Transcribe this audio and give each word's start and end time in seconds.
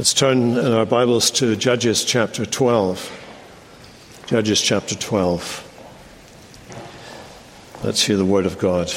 Let's 0.00 0.14
turn 0.14 0.56
in 0.56 0.72
our 0.72 0.86
Bibles 0.86 1.30
to 1.32 1.54
Judges 1.56 2.06
chapter 2.06 2.46
12. 2.46 4.24
Judges 4.28 4.58
chapter 4.58 4.94
12. 4.94 6.72
Let's 7.84 8.00
hear 8.00 8.16
the 8.16 8.24
word 8.24 8.46
of 8.46 8.58
God. 8.58 8.90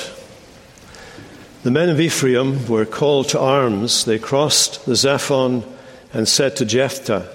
The 1.63 1.71
men 1.71 1.89
of 1.89 2.00
Ephraim 2.00 2.70
were 2.70 2.86
called 2.86 3.28
to 3.29 3.39
arms. 3.42 4.05
They 4.05 4.18
crossed 4.18 4.86
the 4.86 4.94
Zaphon 4.94 5.66
and 6.13 6.26
said 6.26 6.55
to 6.55 6.66
Jephthah, 6.66 7.28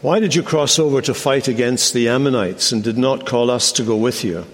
Why 0.00 0.18
did 0.18 0.34
you 0.34 0.42
cross 0.42 0.78
over 0.78 1.02
to 1.02 1.12
fight 1.12 1.48
against 1.48 1.92
the 1.92 2.08
Ammonites 2.08 2.72
and 2.72 2.82
did 2.82 2.96
not 2.96 3.26
call 3.26 3.50
us 3.50 3.72
to 3.72 3.82
go 3.82 3.96
with 3.96 4.24
you? 4.24 4.46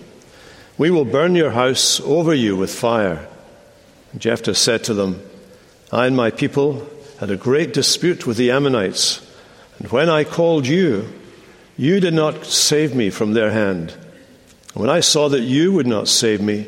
We 0.77 0.90
will 0.90 1.04
burn 1.04 1.36
your 1.36 1.52
house 1.52 2.00
over 2.00 2.34
you 2.34 2.56
with 2.56 2.74
fire. 2.74 3.29
And 4.11 4.20
Jephthah 4.20 4.56
said 4.56 4.82
to 4.82 4.95
them, 4.95 5.22
I 5.93 6.08
and 6.08 6.16
my 6.16 6.32
people 6.32 6.90
had 7.18 7.30
a 7.30 7.36
great 7.36 7.72
dispute 7.72 8.26
with 8.26 8.36
the 8.36 8.50
Ammonites, 8.50 9.26
and 9.78 9.88
when 9.88 10.09
I 10.09 10.24
called 10.24 10.66
you, 10.66 11.09
you 11.77 12.00
did 12.00 12.14
not 12.14 12.45
save 12.45 12.95
me 12.95 13.10
from 13.10 13.32
their 13.32 13.50
hand. 13.50 13.91
And 14.74 14.82
When 14.82 14.91
I 14.91 15.00
saw 15.00 15.28
that 15.28 15.41
you 15.41 15.72
would 15.72 15.86
not 15.86 16.08
save 16.08 16.41
me, 16.41 16.66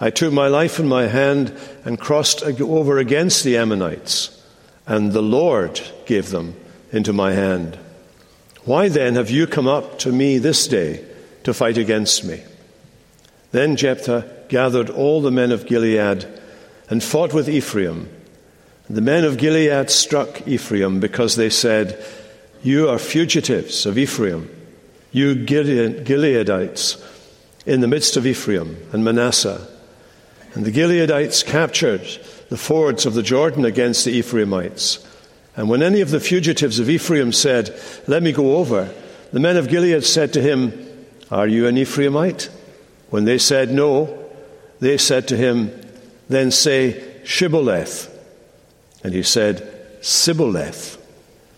I 0.00 0.10
took 0.10 0.32
my 0.32 0.48
life 0.48 0.78
in 0.78 0.88
my 0.88 1.06
hand 1.06 1.56
and 1.84 1.98
crossed 1.98 2.42
over 2.42 2.98
against 2.98 3.44
the 3.44 3.56
Ammonites, 3.56 4.42
and 4.86 5.12
the 5.12 5.22
Lord 5.22 5.80
gave 6.06 6.30
them 6.30 6.56
into 6.90 7.12
my 7.12 7.32
hand. 7.32 7.78
Why 8.64 8.88
then 8.88 9.14
have 9.14 9.30
you 9.30 9.46
come 9.46 9.66
up 9.66 9.98
to 10.00 10.12
me 10.12 10.38
this 10.38 10.68
day 10.68 11.04
to 11.44 11.54
fight 11.54 11.78
against 11.78 12.24
me? 12.24 12.42
Then 13.50 13.76
Jephthah 13.76 14.28
gathered 14.48 14.90
all 14.90 15.20
the 15.20 15.30
men 15.30 15.50
of 15.50 15.66
Gilead 15.66 16.26
and 16.88 17.02
fought 17.02 17.32
with 17.32 17.48
Ephraim 17.48 18.08
the 18.90 19.00
men 19.00 19.24
of 19.24 19.38
Gilead 19.38 19.90
struck 19.90 20.46
Ephraim 20.46 21.00
because 21.00 21.36
they 21.36 21.50
said, 21.50 22.04
You 22.62 22.88
are 22.88 22.98
fugitives 22.98 23.86
of 23.86 23.96
Ephraim, 23.96 24.50
you 25.12 25.34
Gileadites, 25.34 27.00
in 27.64 27.80
the 27.80 27.88
midst 27.88 28.16
of 28.16 28.26
Ephraim 28.26 28.76
and 28.92 29.04
Manasseh. 29.04 29.66
And 30.54 30.64
the 30.64 30.72
Gileadites 30.72 31.44
captured 31.44 32.02
the 32.48 32.56
fords 32.56 33.06
of 33.06 33.14
the 33.14 33.22
Jordan 33.22 33.64
against 33.64 34.04
the 34.04 34.12
Ephraimites. 34.12 35.06
And 35.56 35.68
when 35.68 35.82
any 35.82 36.00
of 36.00 36.10
the 36.10 36.20
fugitives 36.20 36.78
of 36.78 36.90
Ephraim 36.90 37.32
said, 37.32 37.78
Let 38.06 38.22
me 38.22 38.32
go 38.32 38.56
over, 38.56 38.92
the 39.32 39.40
men 39.40 39.56
of 39.56 39.68
Gilead 39.68 40.04
said 40.04 40.32
to 40.32 40.42
him, 40.42 41.06
Are 41.30 41.46
you 41.46 41.66
an 41.66 41.76
Ephraimite? 41.76 42.50
When 43.10 43.24
they 43.24 43.38
said 43.38 43.70
no, 43.70 44.28
they 44.80 44.98
said 44.98 45.28
to 45.28 45.36
him, 45.36 45.70
Then 46.28 46.50
say 46.50 47.22
Shibboleth 47.24 48.11
and 49.02 49.12
he 49.14 49.22
said, 49.22 49.68
Sibboleth, 50.00 50.98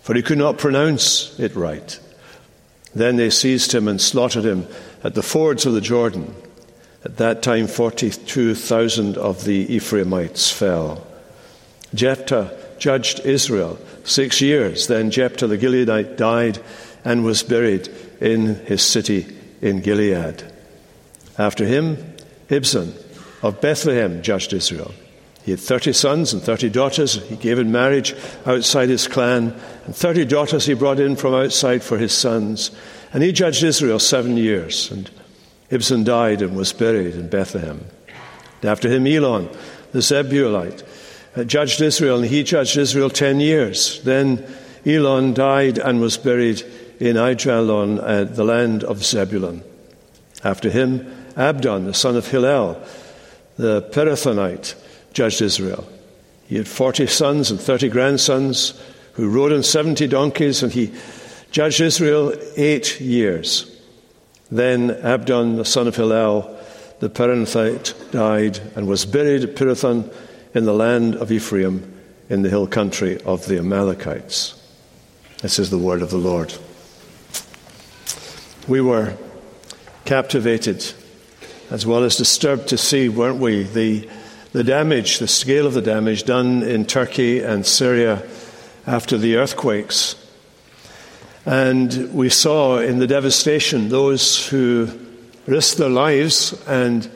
for 0.03 0.15
he 0.15 0.23
could 0.23 0.39
not 0.39 0.59
pronounce 0.59 1.39
it 1.39 1.55
right. 1.55 1.99
Then 2.95 3.17
they 3.17 3.31
seized 3.31 3.73
him 3.73 3.89
and 3.89 4.01
slaughtered 4.01 4.45
him 4.45 4.67
at 5.03 5.15
the 5.15 5.23
fords 5.23 5.67
of 5.67 5.73
the 5.73 5.81
Jordan. 5.81 6.35
At 7.05 7.17
that 7.19 7.43
time, 7.43 7.67
42,000 7.67 9.19
of 9.19 9.45
the 9.45 9.75
Ephraimites 9.75 10.51
fell. 10.51 11.07
Jephthah 11.95 12.57
judged 12.79 13.21
Israel 13.21 13.79
six 14.05 14.41
years. 14.41 14.87
Then 14.87 15.11
Jephthah 15.11 15.47
the 15.47 15.59
Gileadite 15.59 16.17
died 16.17 16.61
and 17.05 17.25
was 17.25 17.43
buried 17.43 17.89
in 18.21 18.55
his 18.67 18.83
city 18.83 19.27
in 19.61 19.81
Gilead. 19.81 20.43
After 21.39 21.67
him, 21.67 22.15
Ibzan 22.49 22.93
of 23.43 23.61
Bethlehem 23.61 24.23
judged 24.23 24.53
Israel. 24.53 24.93
He 25.45 25.51
had 25.51 25.61
30 25.61 25.93
sons 25.93 26.33
and 26.33 26.43
30 26.43 26.71
daughters 26.71 27.23
he 27.29 27.37
gave 27.37 27.59
in 27.59 27.71
marriage 27.71 28.15
outside 28.47 28.89
his 28.89 29.07
clan, 29.07 29.55
and 29.85 29.95
30 29.95 30.25
daughters 30.25 30.65
he 30.65 30.73
brought 30.73 30.99
in 30.99 31.17
from 31.17 31.35
outside 31.35 31.83
for 31.83 31.99
his 31.99 32.13
sons. 32.13 32.71
And 33.13 33.23
he 33.23 33.31
judged 33.31 33.63
Israel 33.63 33.99
seven 33.99 34.39
years. 34.39 34.91
And 34.91 35.11
Ibzan 35.71 36.05
died 36.05 36.41
and 36.41 36.57
was 36.57 36.73
buried 36.73 37.15
in 37.15 37.29
Bethlehem. 37.29 37.85
And 38.63 38.71
after 38.71 38.89
him, 38.89 39.07
Elon, 39.07 39.51
the 39.93 40.01
Zebulite, 40.01 40.83
uh, 41.37 41.45
judged 41.45 41.83
Israel, 41.83 42.21
and 42.21 42.27
he 42.27 42.43
judged 42.43 42.79
Israel 42.79 43.11
10 43.11 43.41
years. 43.41 44.03
Then 44.03 44.47
Elon 44.87 45.35
died 45.35 45.77
and 45.77 46.01
was 46.01 46.17
buried 46.17 46.63
in 47.01 47.17
Aijalon, 47.17 48.01
uh, 48.03 48.25
the 48.25 48.45
land 48.45 48.83
of 48.83 49.05
Zebulun. 49.05 49.63
After 50.43 50.71
him, 50.71 51.07
Abdon, 51.37 51.85
the 51.85 51.93
son 51.93 52.17
of 52.17 52.29
Hillel, 52.29 52.83
the 53.59 53.83
Pirathonite, 53.83 54.75
judged 55.15 55.41
Israel. 55.41 55.89
He 56.47 56.57
had 56.57 56.69
40 56.69 57.07
sons 57.07 57.51
and 57.51 57.59
30 57.59 57.89
grandsons 57.89 58.79
who 59.15 59.31
rode 59.31 59.53
on 59.53 59.63
70 59.63 60.07
donkeys, 60.09 60.63
and 60.63 60.73
he 60.73 60.93
judged 61.51 61.81
Israel 61.81 62.35
eight 62.57 63.01
years. 63.01 63.71
Then 64.51 64.91
Abdon, 64.91 65.57
the 65.57 65.65
son 65.65 65.89
of 65.89 65.97
Hillel, 65.97 66.55
the 67.01 67.09
Pirathonite, 67.09 68.11
died 68.11 68.61
and 68.77 68.87
was 68.87 69.07
buried 69.07 69.45
at 69.45 69.57
Pirathon 69.57 70.13
in 70.55 70.65
the 70.65 70.75
land 70.75 71.17
of 71.17 71.33
Ephraim 71.33 71.93
in 72.29 72.43
the 72.43 72.51
hill 72.51 72.67
country 72.67 73.21
of 73.23 73.47
the 73.47 73.59
Amalekites. 73.59 74.61
This 75.43 75.59
is 75.59 75.71
the 75.71 75.79
word 75.79 76.03
of 76.03 76.11
the 76.11 76.19
Lord. 76.19 76.55
We 78.67 78.81
were 78.81 79.17
captivated 80.05 80.85
as 81.71 81.87
well 81.87 82.05
as 82.05 82.17
disturbed 82.17 82.69
to 82.69 82.79
see, 82.79 83.09
weren't 83.09 83.41
we, 83.41 83.65
the 83.65 84.09
the 84.55 84.63
damage, 84.63 85.19
the 85.19 85.27
scale 85.27 85.67
of 85.67 85.75
the 85.75 85.83
damage 85.83 86.23
done 86.23 86.63
in 86.63 86.85
Turkey 86.85 87.41
and 87.41 87.67
Syria 87.67 88.25
after 88.87 89.19
the 89.19 89.35
earthquakes. 89.35 90.15
And 91.45 92.15
we 92.15 92.29
saw 92.29 92.79
in 92.79 93.01
the 93.01 93.09
devastation 93.09 93.89
those 93.89 94.47
who 94.47 94.89
risked 95.49 95.79
their 95.79 95.89
lives 95.91 96.53
and 96.69 97.11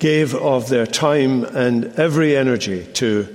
gave 0.00 0.34
of 0.34 0.68
their 0.68 0.86
time 0.86 1.44
and 1.44 1.86
every 1.98 2.36
energy 2.36 2.86
to 2.92 3.34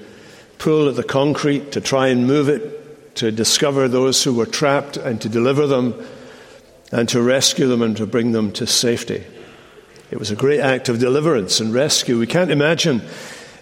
pull 0.60 0.88
at 0.88 0.96
the 0.96 1.04
concrete, 1.04 1.72
to 1.72 1.82
try 1.82 2.10
and 2.10 2.28
move 2.28 2.48
it, 2.48 3.16
to 3.16 3.32
discover 3.32 3.88
those 3.88 4.24
who 4.24 4.36
were 4.36 4.46
trapped 4.46 4.98
and 4.98 5.20
to 5.20 5.28
deliver 5.28 5.66
them, 5.66 5.96
and 6.92 7.10
to 7.10 7.20
rescue 7.20 7.68
them 7.68 7.82
and 7.82 7.98
to 7.98 8.06
bring 8.06 8.34
them 8.34 8.52
to 8.52 8.68
safety. 8.68 9.26
It 10.12 10.20
was 10.20 10.30
a 10.30 10.36
great 10.36 10.60
act 10.60 10.90
of 10.90 11.00
deliverance 11.00 11.62
and 11.62 11.74
rescue. 11.74 12.20
We 12.20 12.28
can't 12.28 12.52
imagine 12.52 13.02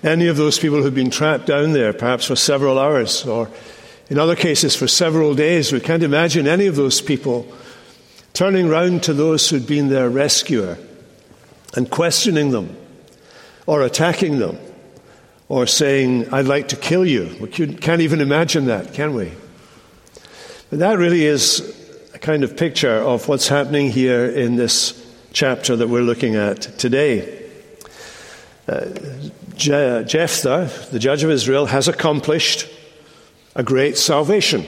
any 0.01 0.25
of 0.25 0.35
those 0.35 0.57
people 0.57 0.81
who've 0.81 0.95
been 0.95 1.11
trapped 1.11 1.45
down 1.45 1.73
there, 1.73 1.93
perhaps 1.93 2.25
for 2.25 2.35
several 2.35 2.79
hours, 2.79 3.23
or 3.23 3.51
in 4.09 4.17
other 4.17 4.35
cases 4.35 4.75
for 4.75 4.87
several 4.87 5.35
days. 5.35 5.71
We 5.71 5.79
can't 5.79 6.01
imagine 6.01 6.47
any 6.47 6.65
of 6.65 6.75
those 6.75 7.01
people 7.01 7.47
turning 8.33 8.67
round 8.67 9.03
to 9.03 9.13
those 9.13 9.47
who'd 9.47 9.67
been 9.67 9.89
their 9.89 10.09
rescuer 10.09 10.79
and 11.75 11.91
questioning 11.91 12.49
them, 12.49 12.75
or 13.67 13.83
attacking 13.83 14.39
them, 14.39 14.57
or 15.49 15.67
saying, 15.67 16.33
I'd 16.33 16.47
like 16.47 16.69
to 16.69 16.75
kill 16.75 17.05
you. 17.05 17.37
We 17.39 17.47
can't 17.49 18.01
even 18.01 18.21
imagine 18.21 18.65
that, 18.65 18.95
can 18.95 19.13
we? 19.13 19.31
But 20.71 20.79
that 20.79 20.97
really 20.97 21.25
is 21.25 21.75
a 22.15 22.17
kind 22.17 22.43
of 22.43 22.57
picture 22.57 22.95
of 22.95 23.27
what's 23.27 23.47
happening 23.47 23.91
here 23.91 24.25
in 24.25 24.55
this 24.55 25.05
chapter 25.31 25.75
that 25.75 25.87
we're 25.87 26.01
looking 26.01 26.35
at 26.35 26.61
today. 26.77 27.45
Uh, 28.67 28.85
Je- 29.55 30.03
Jephthah, 30.05 30.69
the 30.91 30.99
judge 30.99 31.23
of 31.23 31.29
Israel, 31.29 31.67
has 31.67 31.87
accomplished 31.87 32.67
a 33.55 33.63
great 33.63 33.97
salvation. 33.97 34.65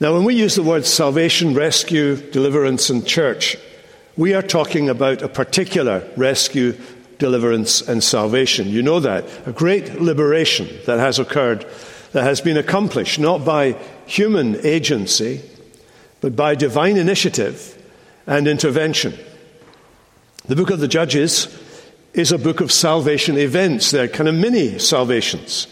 Now, 0.00 0.14
when 0.14 0.24
we 0.24 0.34
use 0.34 0.54
the 0.54 0.62
words 0.62 0.88
salvation, 0.88 1.54
rescue, 1.54 2.16
deliverance, 2.16 2.90
and 2.90 3.06
church, 3.06 3.56
we 4.16 4.34
are 4.34 4.42
talking 4.42 4.88
about 4.88 5.22
a 5.22 5.28
particular 5.28 6.08
rescue, 6.16 6.76
deliverance, 7.18 7.80
and 7.82 8.02
salvation. 8.02 8.68
You 8.68 8.82
know 8.82 9.00
that. 9.00 9.24
A 9.46 9.52
great 9.52 10.00
liberation 10.00 10.68
that 10.86 10.98
has 10.98 11.18
occurred, 11.18 11.66
that 12.12 12.24
has 12.24 12.40
been 12.40 12.56
accomplished 12.56 13.18
not 13.18 13.44
by 13.44 13.72
human 14.06 14.64
agency, 14.64 15.40
but 16.20 16.34
by 16.34 16.54
divine 16.54 16.96
initiative 16.96 17.77
and 18.28 18.46
intervention. 18.46 19.18
The 20.46 20.54
book 20.54 20.70
of 20.70 20.78
the 20.78 20.86
Judges 20.86 21.48
is 22.12 22.30
a 22.30 22.38
book 22.38 22.60
of 22.60 22.70
salvation 22.70 23.38
events. 23.38 23.90
They're 23.90 24.06
kind 24.06 24.28
of 24.28 24.34
mini 24.34 24.78
salvations. 24.78 25.66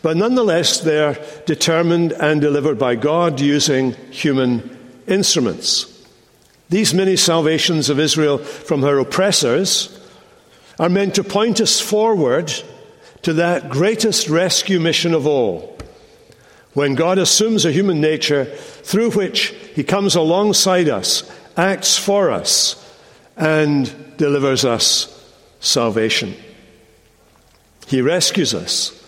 But 0.00 0.16
nonetheless, 0.16 0.80
they're 0.80 1.22
determined 1.46 2.12
and 2.12 2.40
delivered 2.40 2.78
by 2.78 2.96
God 2.96 3.40
using 3.40 3.92
human 4.10 4.76
instruments. 5.06 5.86
These 6.70 6.94
mini 6.94 7.16
salvations 7.16 7.90
of 7.90 8.00
Israel 8.00 8.38
from 8.38 8.82
her 8.82 8.98
oppressors 8.98 10.00
are 10.78 10.88
meant 10.88 11.14
to 11.16 11.24
point 11.24 11.60
us 11.60 11.78
forward 11.78 12.52
to 13.20 13.34
that 13.34 13.68
greatest 13.68 14.28
rescue 14.28 14.80
mission 14.80 15.12
of 15.12 15.26
all. 15.26 15.78
When 16.72 16.94
God 16.94 17.18
assumes 17.18 17.66
a 17.66 17.72
human 17.72 18.00
nature 18.00 18.46
through 18.46 19.10
which 19.10 19.48
he 19.74 19.84
comes 19.84 20.14
alongside 20.14 20.88
us 20.88 21.30
acts 21.56 21.96
for 21.96 22.30
us 22.30 22.78
and 23.36 24.16
delivers 24.16 24.64
us 24.64 25.08
salvation. 25.60 26.34
He 27.86 28.00
rescues 28.00 28.54
us 28.54 28.98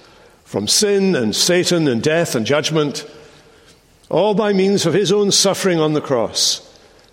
from 0.44 0.68
sin 0.68 1.16
and 1.16 1.34
Satan 1.34 1.88
and 1.88 2.02
death 2.02 2.34
and 2.34 2.46
judgment, 2.46 3.10
all 4.08 4.34
by 4.34 4.52
means 4.52 4.86
of 4.86 4.94
his 4.94 5.10
own 5.10 5.30
suffering 5.30 5.80
on 5.80 5.94
the 5.94 6.00
cross, 6.00 6.60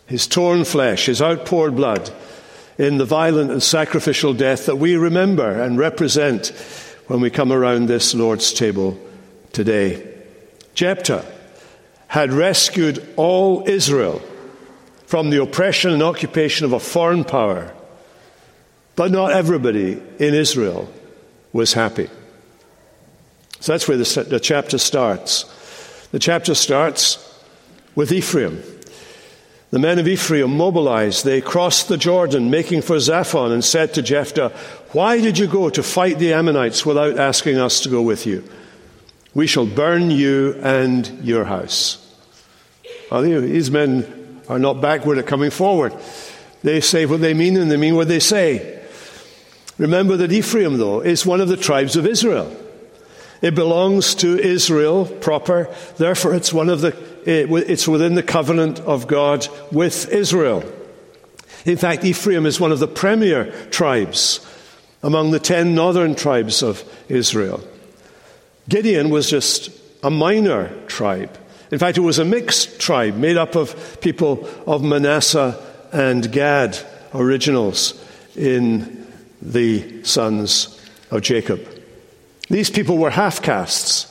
his 0.06 0.28
torn 0.28 0.66
flesh, 0.66 1.06
his 1.06 1.22
outpoured 1.22 1.76
blood, 1.76 2.12
in 2.78 2.98
the 2.98 3.06
violent 3.06 3.52
and 3.52 3.64
sacrificial 3.64 4.34
death 4.34 4.66
that 4.66 4.78
we 4.78 4.96
remember 4.96 5.62
and 5.62 5.78
represent 5.78 6.48
when 7.08 7.22
we 7.22 7.30
come 7.30 7.52
around 7.52 7.88
this 7.88 8.14
Lord's 8.14 8.54
table 8.54 9.00
today. 9.54 10.08
Jephthah 10.74 11.26
had 12.08 12.34
rescued 12.34 13.08
all 13.16 13.68
Israel 13.68 14.22
from 15.12 15.30
the 15.30 15.42
oppression 15.42 15.92
and 15.92 16.02
occupation 16.02 16.66
of 16.66 16.72
a 16.72 16.80
foreign 16.80 17.26
power, 17.26 17.74
but 18.96 19.12
not 19.12 19.34
everybody 19.34 20.02
in 20.20 20.34
Israel 20.34 20.90
was 21.52 21.74
happy. 21.74 22.10
So 23.60 23.74
that's 23.74 23.90
where 23.90 23.98
the, 23.98 24.26
the 24.30 24.40
chapter 24.40 24.78
starts. 24.78 25.44
The 26.14 26.20
chapter 26.20 26.56
starts 26.56 27.18
with 27.94 28.14
Ephraim. 28.14 28.64
The 29.72 29.80
men 29.80 30.00
of 30.00 30.08
Ephraim 30.08 30.56
mobilized. 30.56 31.26
They 31.26 31.42
crossed 31.42 31.90
the 31.90 31.98
Jordan, 31.98 32.50
making 32.50 32.82
for 32.82 32.96
Zaphon, 32.96 33.52
and 33.52 33.66
said 33.66 33.94
to 33.96 34.02
Jephthah, 34.02 34.54
Why 34.94 35.20
did 35.20 35.38
you 35.38 35.48
go 35.48 35.70
to 35.70 35.84
fight 35.84 36.20
the 36.20 36.32
Ammonites 36.32 36.86
without 36.86 37.20
asking 37.20 37.58
us 37.58 37.82
to 37.82 37.90
go 37.90 38.02
with 38.02 38.26
you? 38.26 38.46
We 39.34 39.46
shall 39.46 39.66
burn 39.66 40.10
you 40.10 40.54
and 40.64 41.06
your 41.22 41.44
house. 41.44 41.98
Well, 43.12 43.24
these 43.24 43.70
men 43.70 44.21
are 44.52 44.60
not 44.60 44.82
backward 44.82 45.18
at 45.18 45.26
coming 45.26 45.50
forward. 45.50 45.96
They 46.62 46.82
say 46.82 47.06
what 47.06 47.22
they 47.22 47.34
mean 47.34 47.56
and 47.56 47.72
they 47.72 47.78
mean 47.78 47.96
what 47.96 48.10
they 48.10 48.20
say. 48.20 48.84
Remember 49.78 50.18
that 50.18 50.34
Ephraim, 50.34 50.78
though, 50.78 51.00
is 51.00 51.26
one 51.26 51.40
of 51.40 51.48
the 51.48 51.56
tribes 51.56 51.96
of 51.96 52.06
Israel. 52.06 52.54
It 53.42 53.56
belongs 53.56 54.14
to 54.16 54.38
Israel 54.38 55.06
proper. 55.06 55.74
Therefore, 55.98 56.36
it's 56.36 56.52
one 56.52 56.68
of 56.68 56.82
the, 56.82 56.94
it's 57.26 57.88
within 57.88 58.16
the 58.16 58.24
covenant 58.24 58.82
of 58.82 59.08
God 59.08 59.48
with 59.72 60.10
Israel. 60.10 60.70
In 61.66 61.78
fact, 61.78 62.04
Ephraim 62.04 62.46
is 62.46 62.60
one 62.60 62.74
of 62.74 62.80
the 62.80 62.90
premier 62.90 63.52
tribes 63.70 64.46
among 65.02 65.32
the 65.32 65.40
ten 65.40 65.74
northern 65.74 66.14
tribes 66.14 66.62
of 66.62 66.84
Israel. 67.08 67.64
Gideon 68.68 69.10
was 69.10 69.30
just 69.30 69.72
a 70.04 70.12
minor 70.12 70.70
tribe. 70.88 71.38
In 71.72 71.80
fact, 71.80 71.98
it 71.98 72.02
was 72.02 72.20
a 72.20 72.26
mixed 72.26 72.80
tribe 72.80 73.16
made 73.16 73.38
up 73.38 73.56
of 73.56 74.02
people 74.02 74.48
of 74.68 74.84
Manasseh 74.84 75.58
and 75.92 76.30
Gad, 76.32 76.78
originals 77.14 77.94
in 78.36 79.08
the 79.42 80.04
sons 80.04 80.80
of 81.10 81.22
Jacob. 81.22 81.66
These 82.50 82.70
people 82.70 82.98
were 82.98 83.10
half 83.10 83.42
castes. 83.42 84.08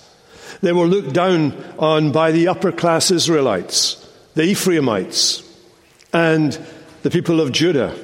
They 0.62 0.72
were 0.72 0.86
looked 0.86 1.12
down 1.12 1.52
on 1.78 2.12
by 2.12 2.32
the 2.32 2.48
upper 2.48 2.72
class 2.72 3.10
Israelites, 3.10 3.96
the 4.34 4.44
Ephraimites, 4.44 5.42
and 6.12 6.58
the 7.02 7.10
people 7.10 7.40
of 7.40 7.52
Judah. 7.52 7.94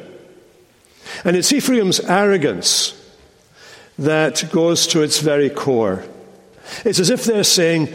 And 1.25 1.37
it's 1.37 1.53
Ephraim's 1.53 2.01
arrogance 2.01 2.93
that 3.99 4.49
goes 4.53 4.87
to 4.89 5.03
its 5.03 5.21
very 5.21 5.51
core. 5.51 6.05
It's 6.85 6.99
as 6.99 7.11
if 7.11 7.25
they're 7.25 7.45
saying, 7.45 7.89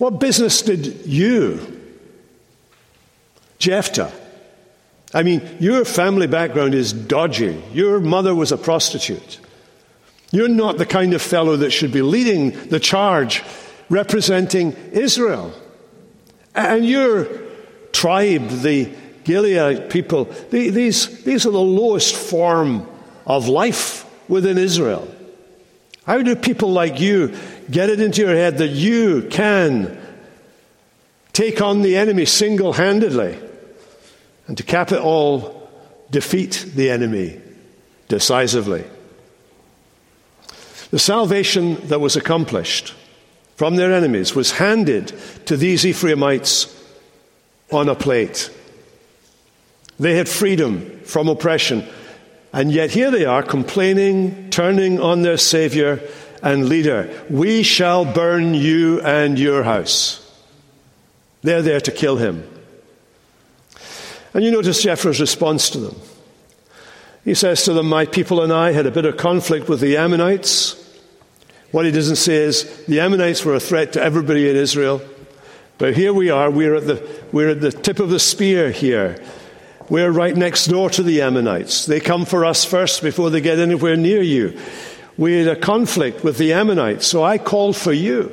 What 0.00 0.18
business 0.18 0.62
did 0.62 1.04
you, 1.04 1.60
Jephthah? 3.58 4.10
I 5.12 5.22
mean, 5.22 5.42
your 5.60 5.84
family 5.84 6.26
background 6.26 6.74
is 6.74 6.94
dodgy. 6.94 7.62
Your 7.74 8.00
mother 8.00 8.34
was 8.34 8.50
a 8.50 8.56
prostitute. 8.56 9.40
You're 10.30 10.48
not 10.48 10.78
the 10.78 10.86
kind 10.86 11.12
of 11.12 11.20
fellow 11.20 11.54
that 11.56 11.70
should 11.70 11.92
be 11.92 12.00
leading 12.00 12.52
the 12.70 12.80
charge 12.80 13.42
representing 13.90 14.72
Israel. 14.92 15.52
And 16.54 16.86
your 16.86 17.28
tribe, 17.92 18.48
the 18.48 18.90
Gilead 19.24 19.90
people, 19.90 20.24
these, 20.48 21.24
these 21.24 21.44
are 21.44 21.50
the 21.50 21.60
lowest 21.60 22.16
form 22.16 22.88
of 23.26 23.48
life 23.48 24.06
within 24.30 24.56
Israel. 24.56 25.14
How 26.06 26.22
do 26.22 26.34
people 26.36 26.72
like 26.72 27.00
you 27.00 27.36
get 27.70 27.90
it 27.90 28.00
into 28.00 28.22
your 28.22 28.34
head 28.34 28.58
that 28.58 28.68
you 28.68 29.28
can 29.30 29.98
take 31.32 31.60
on 31.60 31.82
the 31.82 31.96
enemy 31.96 32.24
single 32.24 32.72
handedly 32.72 33.38
and 34.46 34.56
to 34.56 34.62
cap 34.62 34.92
it 34.92 35.00
all, 35.00 35.68
defeat 36.10 36.66
the 36.74 36.90
enemy 36.90 37.40
decisively? 38.08 38.84
The 40.90 40.98
salvation 40.98 41.76
that 41.88 42.00
was 42.00 42.16
accomplished 42.16 42.94
from 43.54 43.76
their 43.76 43.92
enemies 43.92 44.34
was 44.34 44.52
handed 44.52 45.12
to 45.46 45.56
these 45.56 45.86
Ephraimites 45.86 46.76
on 47.70 47.88
a 47.88 47.94
plate. 47.94 48.50
They 50.00 50.16
had 50.16 50.28
freedom 50.28 51.00
from 51.04 51.28
oppression, 51.28 51.86
and 52.52 52.72
yet 52.72 52.90
here 52.90 53.10
they 53.10 53.26
are 53.26 53.42
complaining, 53.42 54.50
turning 54.50 54.98
on 54.98 55.22
their 55.22 55.36
Savior 55.36 56.00
and 56.42 56.68
leader. 56.68 57.24
We 57.28 57.62
shall 57.62 58.04
burn 58.04 58.54
you 58.54 59.00
and 59.00 59.38
your 59.38 59.62
house. 59.62 60.26
They're 61.42 61.62
there 61.62 61.80
to 61.80 61.90
kill 61.90 62.16
him. 62.16 62.48
And 64.34 64.44
you 64.44 64.50
notice 64.50 64.82
Jephthah's 64.82 65.20
response 65.20 65.70
to 65.70 65.78
them. 65.78 65.96
He 67.24 67.34
says 67.34 67.64
to 67.64 67.72
them, 67.72 67.88
My 67.88 68.06
people 68.06 68.42
and 68.42 68.52
I 68.52 68.72
had 68.72 68.86
a 68.86 68.90
bit 68.90 69.04
of 69.04 69.16
conflict 69.16 69.68
with 69.68 69.80
the 69.80 69.96
Ammonites. 69.96 70.76
What 71.70 71.84
he 71.84 71.92
doesn't 71.92 72.16
say 72.16 72.36
is 72.36 72.84
the 72.86 73.00
Ammonites 73.00 73.44
were 73.44 73.54
a 73.54 73.60
threat 73.60 73.92
to 73.94 74.02
everybody 74.02 74.48
in 74.48 74.56
Israel. 74.56 75.02
But 75.78 75.96
here 75.96 76.12
we 76.12 76.30
are, 76.30 76.50
we're 76.50 76.74
at 76.74 76.86
the, 76.86 77.22
we're 77.32 77.50
at 77.50 77.60
the 77.60 77.72
tip 77.72 78.00
of 78.00 78.10
the 78.10 78.18
spear 78.18 78.70
here. 78.70 79.22
We're 79.88 80.10
right 80.10 80.36
next 80.36 80.66
door 80.66 80.90
to 80.90 81.02
the 81.02 81.22
Ammonites. 81.22 81.86
They 81.86 82.00
come 82.00 82.24
for 82.24 82.44
us 82.44 82.64
first 82.64 83.02
before 83.02 83.30
they 83.30 83.40
get 83.40 83.58
anywhere 83.58 83.96
near 83.96 84.22
you. 84.22 84.58
We 85.20 85.34
had 85.34 85.48
a 85.48 85.60
conflict 85.60 86.24
with 86.24 86.38
the 86.38 86.54
Ammonites, 86.54 87.06
so 87.06 87.22
I 87.22 87.36
called 87.36 87.76
for 87.76 87.92
you. 87.92 88.32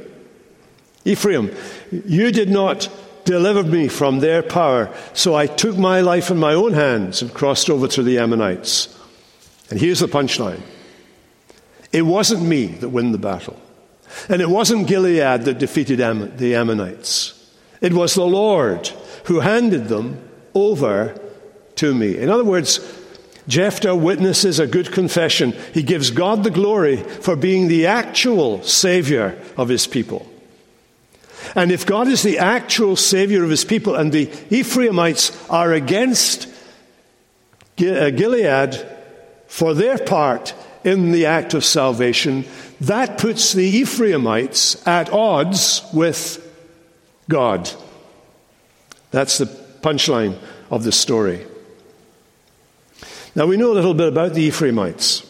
Ephraim, 1.04 1.54
you 1.92 2.32
did 2.32 2.48
not 2.48 2.90
deliver 3.26 3.62
me 3.62 3.90
from 3.90 4.20
their 4.20 4.42
power, 4.42 4.90
so 5.12 5.36
I 5.36 5.48
took 5.48 5.78
my 5.78 6.00
life 6.00 6.32
in 6.32 6.38
my 6.38 6.54
own 6.54 6.72
hands 6.72 7.22
and 7.22 7.34
crossed 7.34 7.70
over 7.70 7.90
to 7.90 8.02
the 8.02 8.20
Ammonites. 8.20 8.98
And 9.70 9.82
here's 9.82 10.00
the 10.00 10.08
punchline 10.08 10.62
it 11.92 12.04
wasn't 12.04 12.44
me 12.44 12.68
that 12.68 12.88
won 12.88 13.12
the 13.12 13.18
battle. 13.18 13.60
And 14.30 14.42
it 14.42 14.50
wasn't 14.50 14.88
Gilead 14.88 15.44
that 15.44 15.60
defeated 15.60 16.00
Am- 16.00 16.38
the 16.38 16.56
Ammonites. 16.56 17.54
It 17.82 17.92
was 17.92 18.14
the 18.14 18.26
Lord 18.26 18.88
who 19.26 19.42
handed 19.42 19.90
them 19.90 20.26
over 20.56 21.20
to 21.76 21.94
me. 21.94 22.18
In 22.18 22.30
other 22.30 22.46
words, 22.46 22.80
Jephthah 23.48 23.96
witnesses 23.96 24.60
a 24.60 24.68
good 24.68 24.92
confession. 24.92 25.54
He 25.74 25.84
gives 25.84 26.12
God 26.12 26.44
the 26.44 26.52
glory 26.52 26.98
for 26.98 27.36
being 27.36 27.68
the 27.68 27.86
actual 27.86 28.62
Savior 28.64 29.42
of 29.56 29.70
his 29.70 29.88
people. 29.88 30.28
And 31.56 31.72
if 31.72 31.86
God 31.86 32.08
is 32.08 32.24
the 32.24 32.40
actual 32.40 32.96
Savior 32.96 33.44
of 33.44 33.50
his 33.50 33.64
people 33.64 33.96
and 33.96 34.12
the 34.12 34.30
Ephraimites 34.50 35.50
are 35.50 35.72
against 35.72 36.48
uh, 37.80 38.10
Gilead 38.10 38.86
for 39.48 39.74
their 39.74 39.98
part 39.98 40.54
in 40.84 41.12
the 41.12 41.26
act 41.26 41.54
of 41.54 41.64
salvation, 41.64 42.46
that 42.82 43.18
puts 43.18 43.54
the 43.54 43.64
Ephraimites 43.64 44.86
at 44.86 45.12
odds 45.12 45.84
with 45.94 46.44
God. 47.30 47.70
That's 49.12 49.38
the 49.38 49.46
punchline 49.46 50.38
of 50.70 50.84
the 50.84 50.92
story. 50.92 51.46
Now, 53.38 53.46
we 53.46 53.56
know 53.56 53.72
a 53.72 53.76
little 53.76 53.94
bit 53.94 54.08
about 54.08 54.34
the 54.34 54.42
Ephraimites. 54.42 55.24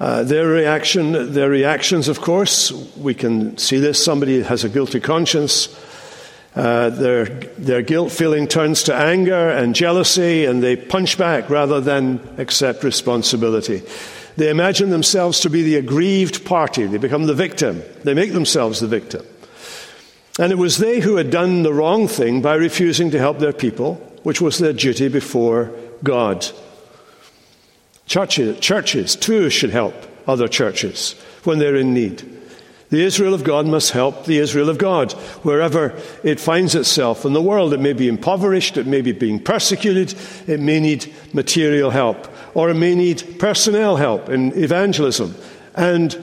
Uh, 0.00 0.24
their 0.24 0.48
reaction, 0.48 1.32
their 1.32 1.48
reactions, 1.48 2.08
of 2.08 2.20
course, 2.20 2.72
we 2.96 3.14
can 3.14 3.56
see 3.56 3.78
this. 3.78 4.04
Somebody 4.04 4.42
has 4.42 4.64
a 4.64 4.68
guilty 4.68 4.98
conscience. 4.98 5.68
Uh, 6.56 6.90
their, 6.90 7.26
their 7.26 7.82
guilt 7.82 8.10
feeling 8.10 8.48
turns 8.48 8.82
to 8.82 8.94
anger 8.96 9.48
and 9.50 9.76
jealousy, 9.76 10.44
and 10.44 10.60
they 10.60 10.74
punch 10.74 11.16
back 11.16 11.48
rather 11.48 11.80
than 11.80 12.18
accept 12.36 12.82
responsibility. 12.82 13.82
They 14.36 14.50
imagine 14.50 14.90
themselves 14.90 15.38
to 15.42 15.50
be 15.50 15.62
the 15.62 15.76
aggrieved 15.76 16.44
party. 16.44 16.86
They 16.86 16.98
become 16.98 17.26
the 17.26 17.34
victim. 17.34 17.80
They 18.02 18.14
make 18.14 18.32
themselves 18.32 18.80
the 18.80 18.88
victim. 18.88 19.24
And 20.36 20.50
it 20.50 20.58
was 20.58 20.78
they 20.78 20.98
who 20.98 21.14
had 21.14 21.30
done 21.30 21.62
the 21.62 21.72
wrong 21.72 22.08
thing 22.08 22.42
by 22.42 22.54
refusing 22.56 23.12
to 23.12 23.20
help 23.20 23.38
their 23.38 23.52
people, 23.52 23.94
which 24.24 24.40
was 24.40 24.58
their 24.58 24.72
duty 24.72 25.06
before 25.06 25.72
God. 26.02 26.46
Churches, 28.06 28.58
churches 28.60 29.16
too 29.16 29.50
should 29.50 29.70
help 29.70 29.94
other 30.26 30.48
churches 30.48 31.12
when 31.44 31.58
they're 31.58 31.76
in 31.76 31.94
need. 31.94 32.38
The 32.90 33.04
Israel 33.04 33.34
of 33.34 33.44
God 33.44 33.66
must 33.66 33.90
help 33.90 34.24
the 34.24 34.38
Israel 34.38 34.70
of 34.70 34.78
God 34.78 35.12
wherever 35.42 36.00
it 36.24 36.40
finds 36.40 36.74
itself 36.74 37.26
in 37.26 37.34
the 37.34 37.42
world. 37.42 37.74
It 37.74 37.80
may 37.80 37.92
be 37.92 38.08
impoverished, 38.08 38.78
it 38.78 38.86
may 38.86 39.02
be 39.02 39.12
being 39.12 39.42
persecuted, 39.42 40.14
it 40.46 40.58
may 40.58 40.80
need 40.80 41.12
material 41.34 41.90
help, 41.90 42.28
or 42.54 42.70
it 42.70 42.74
may 42.74 42.94
need 42.94 43.38
personnel 43.38 43.96
help 43.96 44.30
in 44.30 44.52
evangelism. 44.54 45.34
And 45.74 46.14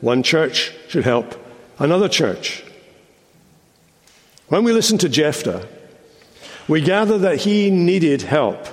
one 0.00 0.22
church 0.22 0.72
should 0.88 1.04
help 1.04 1.34
another 1.78 2.08
church. 2.08 2.64
When 4.48 4.64
we 4.64 4.72
listen 4.72 4.96
to 4.98 5.08
Jephthah, 5.10 5.68
we 6.68 6.80
gather 6.80 7.18
that 7.18 7.40
he 7.40 7.70
needed 7.70 8.22
help. 8.22 8.66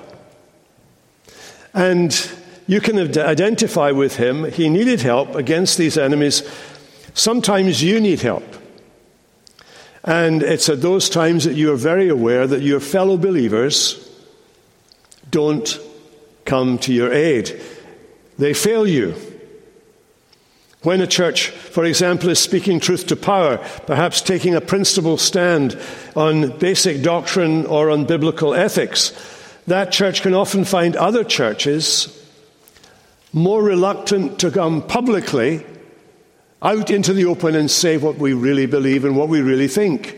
And 1.74 2.32
you 2.68 2.82
can 2.82 2.98
identify 3.18 3.92
with 3.92 4.18
him. 4.18 4.52
He 4.52 4.70
needed 4.70 5.02
help 5.02 5.36
against 5.36 5.78
these 5.78 5.98
enemies. 5.98 6.44
Sometimes 7.14 7.84
you 7.84 8.00
need 8.00 8.22
help. 8.22 8.44
And 10.04 10.42
it's 10.42 10.70
at 10.70 10.82
those 10.82 11.10
times 11.10 11.44
that 11.44 11.56
you 11.56 11.72
are 11.72 11.78
very 11.78 12.10
aware 12.10 12.48
that 12.48 12.62
your 12.62 12.80
fellow 12.80 13.18
believers 13.18 14.10
don't 15.30 15.80
come 16.46 16.78
to 16.80 16.94
your 16.94 17.14
aid. 17.14 17.62
They 18.38 18.54
fail 18.54 18.88
you. 18.88 19.16
When 20.84 21.00
a 21.00 21.08
church, 21.08 21.50
for 21.50 21.86
example, 21.86 22.30
is 22.30 22.40
speaking 22.40 22.80
truth 22.80 23.06
to 23.08 23.16
power, 23.16 23.58
perhaps 23.86 24.20
taking 24.20 24.56
a 24.56 24.62
principled 24.62 25.20
stand 25.20 25.80
on 26.16 26.58
basic 26.58 27.04
doctrine 27.04 27.68
or 27.68 27.92
on 27.92 28.06
biblical 28.06 28.56
ethics, 28.56 29.12
that 29.68 29.92
church 29.92 30.22
can 30.22 30.34
often 30.34 30.66
find 30.66 30.96
other 30.96 31.24
churches 31.24 32.18
more 33.34 33.64
reluctant 33.64 34.40
to 34.40 34.52
come 34.52 34.82
publicly 34.82 35.66
out 36.62 36.92
into 36.92 37.14
the 37.14 37.26
open 37.26 37.56
and 37.56 37.72
say 37.72 37.98
what 37.98 38.18
we 38.18 38.34
really 38.34 38.66
believe 38.66 39.06
and 39.06 39.16
what 39.16 39.30
we 39.30 39.42
really 39.42 39.68
think. 39.68 40.18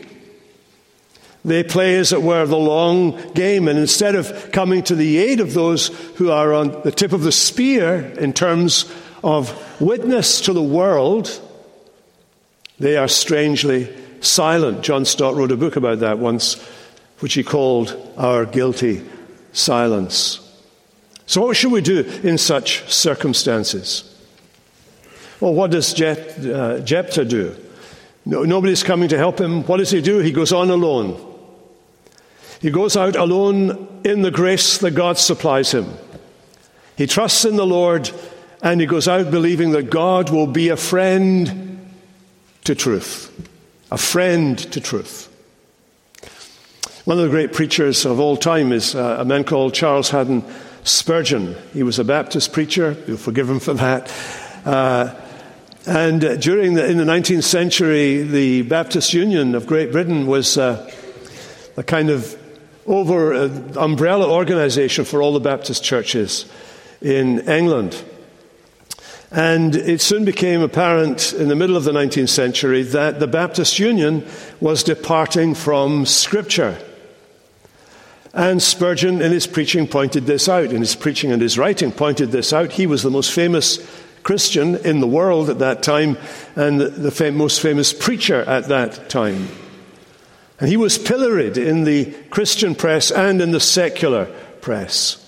They 1.44 1.62
play, 1.62 1.96
as 1.96 2.12
it 2.12 2.22
were, 2.22 2.46
the 2.46 2.56
long 2.56 3.32
game, 3.34 3.68
and 3.68 3.78
instead 3.78 4.14
of 4.14 4.50
coming 4.50 4.82
to 4.84 4.94
the 4.94 5.18
aid 5.18 5.40
of 5.40 5.52
those 5.52 5.88
who 6.16 6.30
are 6.30 6.54
on 6.54 6.80
the 6.82 6.90
tip 6.90 7.12
of 7.12 7.22
the 7.22 7.32
spear 7.32 8.00
in 8.18 8.32
terms 8.32 8.90
of 9.22 9.80
witness 9.80 10.40
to 10.42 10.54
the 10.54 10.62
world, 10.62 11.40
they 12.78 12.96
are 12.96 13.08
strangely 13.08 13.94
silent. 14.20 14.82
John 14.82 15.04
Stott 15.04 15.34
wrote 15.34 15.52
a 15.52 15.56
book 15.56 15.76
about 15.76 16.00
that 16.00 16.18
once, 16.18 16.54
which 17.18 17.34
he 17.34 17.44
called 17.44 17.94
Our 18.16 18.46
Guilty 18.46 19.02
Silence. 19.54 20.40
So, 21.24 21.40
what 21.40 21.56
should 21.56 21.72
we 21.72 21.80
do 21.80 22.00
in 22.22 22.36
such 22.36 22.92
circumstances? 22.92 24.10
Well, 25.40 25.54
what 25.54 25.70
does 25.70 25.98
uh, 26.00 26.82
Jephthah 26.84 27.24
do? 27.24 27.56
No, 28.26 28.44
nobody's 28.44 28.82
coming 28.82 29.08
to 29.08 29.16
help 29.16 29.40
him. 29.40 29.62
What 29.64 29.78
does 29.78 29.90
he 29.90 30.00
do? 30.00 30.18
He 30.18 30.32
goes 30.32 30.52
on 30.52 30.70
alone. 30.70 31.32
He 32.60 32.70
goes 32.70 32.96
out 32.96 33.16
alone 33.16 34.00
in 34.04 34.22
the 34.22 34.30
grace 34.30 34.78
that 34.78 34.92
God 34.92 35.18
supplies 35.18 35.72
him. 35.72 35.86
He 36.96 37.06
trusts 37.06 37.44
in 37.44 37.56
the 37.56 37.66
Lord 37.66 38.10
and 38.62 38.80
he 38.80 38.86
goes 38.86 39.08
out 39.08 39.30
believing 39.30 39.72
that 39.72 39.90
God 39.90 40.30
will 40.30 40.46
be 40.46 40.70
a 40.70 40.76
friend 40.76 41.92
to 42.64 42.74
truth. 42.74 43.30
A 43.90 43.98
friend 43.98 44.58
to 44.72 44.80
truth. 44.80 45.28
One 47.04 47.18
of 47.18 47.24
the 47.24 47.30
great 47.30 47.52
preachers 47.52 48.06
of 48.06 48.18
all 48.18 48.34
time 48.34 48.72
is 48.72 48.94
uh, 48.94 49.18
a 49.20 49.26
man 49.26 49.44
called 49.44 49.74
Charles 49.74 50.08
Haddon 50.08 50.42
Spurgeon. 50.84 51.54
He 51.74 51.82
was 51.82 51.98
a 51.98 52.04
Baptist 52.04 52.54
preacher. 52.54 52.96
You'll 53.06 53.18
forgive 53.18 53.50
him 53.50 53.60
for 53.60 53.74
that. 53.74 54.10
Uh, 54.64 55.14
and 55.86 56.40
during 56.40 56.72
the, 56.72 56.88
in 56.88 56.96
the 56.96 57.04
19th 57.04 57.44
century, 57.44 58.22
the 58.22 58.62
Baptist 58.62 59.12
Union 59.12 59.54
of 59.54 59.66
Great 59.66 59.92
Britain 59.92 60.26
was 60.26 60.56
uh, 60.56 60.90
a 61.76 61.82
kind 61.82 62.08
of 62.08 62.38
over 62.86 63.34
uh, 63.34 63.48
umbrella 63.76 64.26
organization 64.26 65.04
for 65.04 65.20
all 65.20 65.34
the 65.34 65.40
Baptist 65.40 65.84
churches 65.84 66.50
in 67.02 67.40
England. 67.40 68.02
And 69.30 69.76
it 69.76 70.00
soon 70.00 70.24
became 70.24 70.62
apparent 70.62 71.34
in 71.34 71.48
the 71.48 71.56
middle 71.56 71.76
of 71.76 71.84
the 71.84 71.92
19th 71.92 72.30
century 72.30 72.82
that 72.82 73.20
the 73.20 73.26
Baptist 73.26 73.78
Union 73.78 74.26
was 74.58 74.82
departing 74.82 75.54
from 75.54 76.06
Scripture. 76.06 76.78
And 78.34 78.60
Spurgeon, 78.60 79.22
in 79.22 79.30
his 79.30 79.46
preaching, 79.46 79.86
pointed 79.86 80.26
this 80.26 80.48
out. 80.48 80.72
In 80.72 80.80
his 80.80 80.96
preaching 80.96 81.30
and 81.30 81.40
his 81.40 81.56
writing, 81.56 81.92
pointed 81.92 82.32
this 82.32 82.52
out. 82.52 82.72
He 82.72 82.86
was 82.86 83.04
the 83.04 83.10
most 83.10 83.32
famous 83.32 83.78
Christian 84.24 84.74
in 84.74 84.98
the 84.98 85.06
world 85.06 85.50
at 85.50 85.60
that 85.60 85.84
time 85.84 86.18
and 86.56 86.80
the 86.80 87.12
fam- 87.12 87.36
most 87.36 87.60
famous 87.60 87.92
preacher 87.92 88.40
at 88.40 88.68
that 88.68 89.08
time. 89.08 89.48
And 90.58 90.68
he 90.68 90.76
was 90.76 90.98
pilloried 90.98 91.56
in 91.56 91.84
the 91.84 92.12
Christian 92.30 92.74
press 92.74 93.12
and 93.12 93.40
in 93.40 93.52
the 93.52 93.60
secular 93.60 94.24
press. 94.60 95.20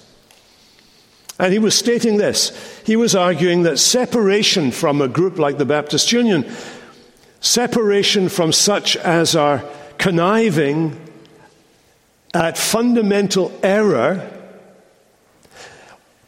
And 1.38 1.52
he 1.52 1.58
was 1.60 1.76
stating 1.76 2.16
this. 2.16 2.82
He 2.84 2.96
was 2.96 3.14
arguing 3.14 3.62
that 3.64 3.78
separation 3.78 4.72
from 4.72 5.00
a 5.00 5.08
group 5.08 5.38
like 5.38 5.58
the 5.58 5.64
Baptist 5.64 6.10
Union, 6.10 6.50
separation 7.40 8.28
from 8.28 8.50
such 8.50 8.96
as 8.96 9.36
are 9.36 9.62
conniving 9.98 11.05
at 12.36 12.58
fundamental 12.58 13.52
error 13.62 14.30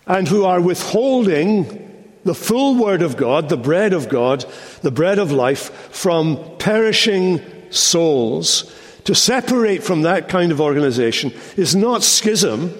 and 0.07 0.27
who 0.27 0.45
are 0.45 0.61
withholding 0.61 1.85
the 2.25 2.35
full 2.35 2.83
Word 2.83 3.03
of 3.03 3.17
God, 3.17 3.49
the 3.49 3.57
bread 3.57 3.93
of 3.93 4.09
God, 4.09 4.45
the 4.83 4.91
bread 4.91 5.19
of 5.19 5.33
life, 5.33 5.71
from 5.95 6.39
perishing 6.59 7.41
souls 7.71 8.75
to 9.05 9.15
separate 9.15 9.83
from 9.83 10.03
that 10.03 10.29
kind 10.29 10.51
of 10.51 10.61
organization 10.61 11.33
is 11.57 11.77
not 11.77 12.03
schism. 12.03 12.73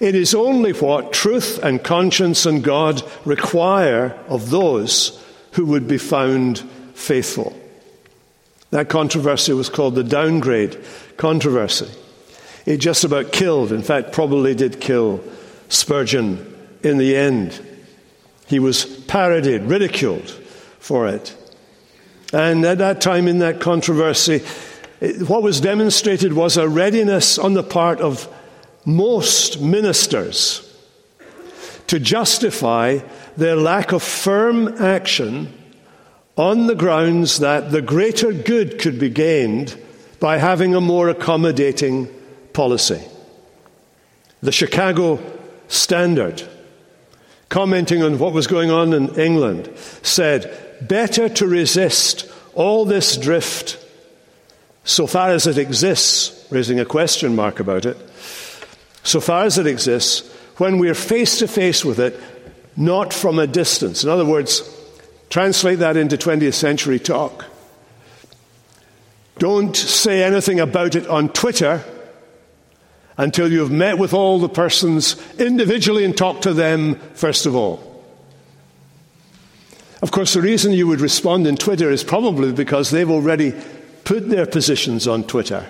It 0.00 0.14
is 0.14 0.34
only 0.34 0.72
what 0.72 1.12
truth 1.12 1.58
and 1.62 1.82
conscience 1.82 2.44
and 2.44 2.62
God 2.62 3.02
require 3.24 4.18
of 4.28 4.50
those 4.50 5.24
who 5.52 5.64
would 5.66 5.86
be 5.86 5.98
found 5.98 6.58
faithful. 6.94 7.56
That 8.70 8.88
controversy 8.88 9.52
was 9.52 9.68
called 9.68 9.94
the 9.94 10.02
downgrade 10.02 10.76
controversy. 11.16 11.90
It 12.66 12.78
just 12.78 13.04
about 13.04 13.32
killed, 13.32 13.72
in 13.72 13.82
fact, 13.82 14.12
probably 14.12 14.54
did 14.54 14.80
kill 14.80 15.22
Spurgeon 15.68 16.54
in 16.82 16.98
the 16.98 17.16
end. 17.16 17.60
He 18.46 18.58
was 18.58 18.84
parodied, 18.84 19.62
ridiculed 19.62 20.30
for 20.78 21.08
it. 21.08 21.36
And 22.32 22.64
at 22.64 22.78
that 22.78 23.00
time 23.00 23.28
in 23.28 23.38
that 23.38 23.60
controversy, 23.60 24.40
what 25.26 25.42
was 25.42 25.60
demonstrated 25.60 26.32
was 26.32 26.56
a 26.56 26.68
readiness 26.68 27.38
on 27.38 27.54
the 27.54 27.62
part 27.62 28.00
of 28.00 28.28
most 28.84 29.60
ministers 29.60 30.60
to 31.86 31.98
justify 31.98 32.98
their 33.36 33.56
lack 33.56 33.92
of 33.92 34.02
firm 34.02 34.68
action 34.82 35.52
on 36.36 36.66
the 36.66 36.74
grounds 36.74 37.38
that 37.38 37.70
the 37.70 37.82
greater 37.82 38.32
good 38.32 38.78
could 38.78 38.98
be 38.98 39.10
gained 39.10 39.78
by 40.24 40.38
having 40.38 40.74
a 40.74 40.80
more 40.80 41.10
accommodating 41.10 42.08
policy. 42.54 42.98
The 44.42 44.52
Chicago 44.52 45.20
Standard, 45.68 46.42
commenting 47.50 48.02
on 48.02 48.18
what 48.18 48.32
was 48.32 48.46
going 48.46 48.70
on 48.70 48.94
in 48.94 49.20
England, 49.20 49.70
said, 50.00 50.78
Better 50.80 51.28
to 51.28 51.46
resist 51.46 52.26
all 52.54 52.86
this 52.86 53.18
drift 53.18 53.78
so 54.84 55.06
far 55.06 55.28
as 55.28 55.46
it 55.46 55.58
exists, 55.58 56.50
raising 56.50 56.80
a 56.80 56.86
question 56.86 57.36
mark 57.36 57.60
about 57.60 57.84
it, 57.84 57.98
so 59.02 59.20
far 59.20 59.44
as 59.44 59.58
it 59.58 59.66
exists, 59.66 60.26
when 60.56 60.78
we're 60.78 60.94
face 60.94 61.38
to 61.40 61.46
face 61.46 61.84
with 61.84 61.98
it, 61.98 62.18
not 62.78 63.12
from 63.12 63.38
a 63.38 63.46
distance. 63.46 64.02
In 64.02 64.08
other 64.08 64.24
words, 64.24 64.62
translate 65.28 65.80
that 65.80 65.98
into 65.98 66.16
20th 66.16 66.54
century 66.54 66.98
talk. 66.98 67.44
Don't 69.38 69.76
say 69.76 70.22
anything 70.22 70.60
about 70.60 70.94
it 70.94 71.06
on 71.08 71.28
Twitter 71.28 71.84
until 73.16 73.50
you've 73.50 73.70
met 73.70 73.98
with 73.98 74.12
all 74.12 74.38
the 74.38 74.48
persons 74.48 75.16
individually 75.38 76.04
and 76.04 76.16
talked 76.16 76.42
to 76.42 76.54
them 76.54 76.96
first 77.14 77.46
of 77.46 77.54
all. 77.54 77.90
Of 80.02 80.10
course, 80.10 80.34
the 80.34 80.42
reason 80.42 80.72
you 80.72 80.86
would 80.86 81.00
respond 81.00 81.46
in 81.46 81.56
Twitter 81.56 81.90
is 81.90 82.04
probably 82.04 82.52
because 82.52 82.90
they've 82.90 83.10
already 83.10 83.54
put 84.04 84.28
their 84.28 84.46
positions 84.46 85.08
on 85.08 85.24
Twitter 85.24 85.66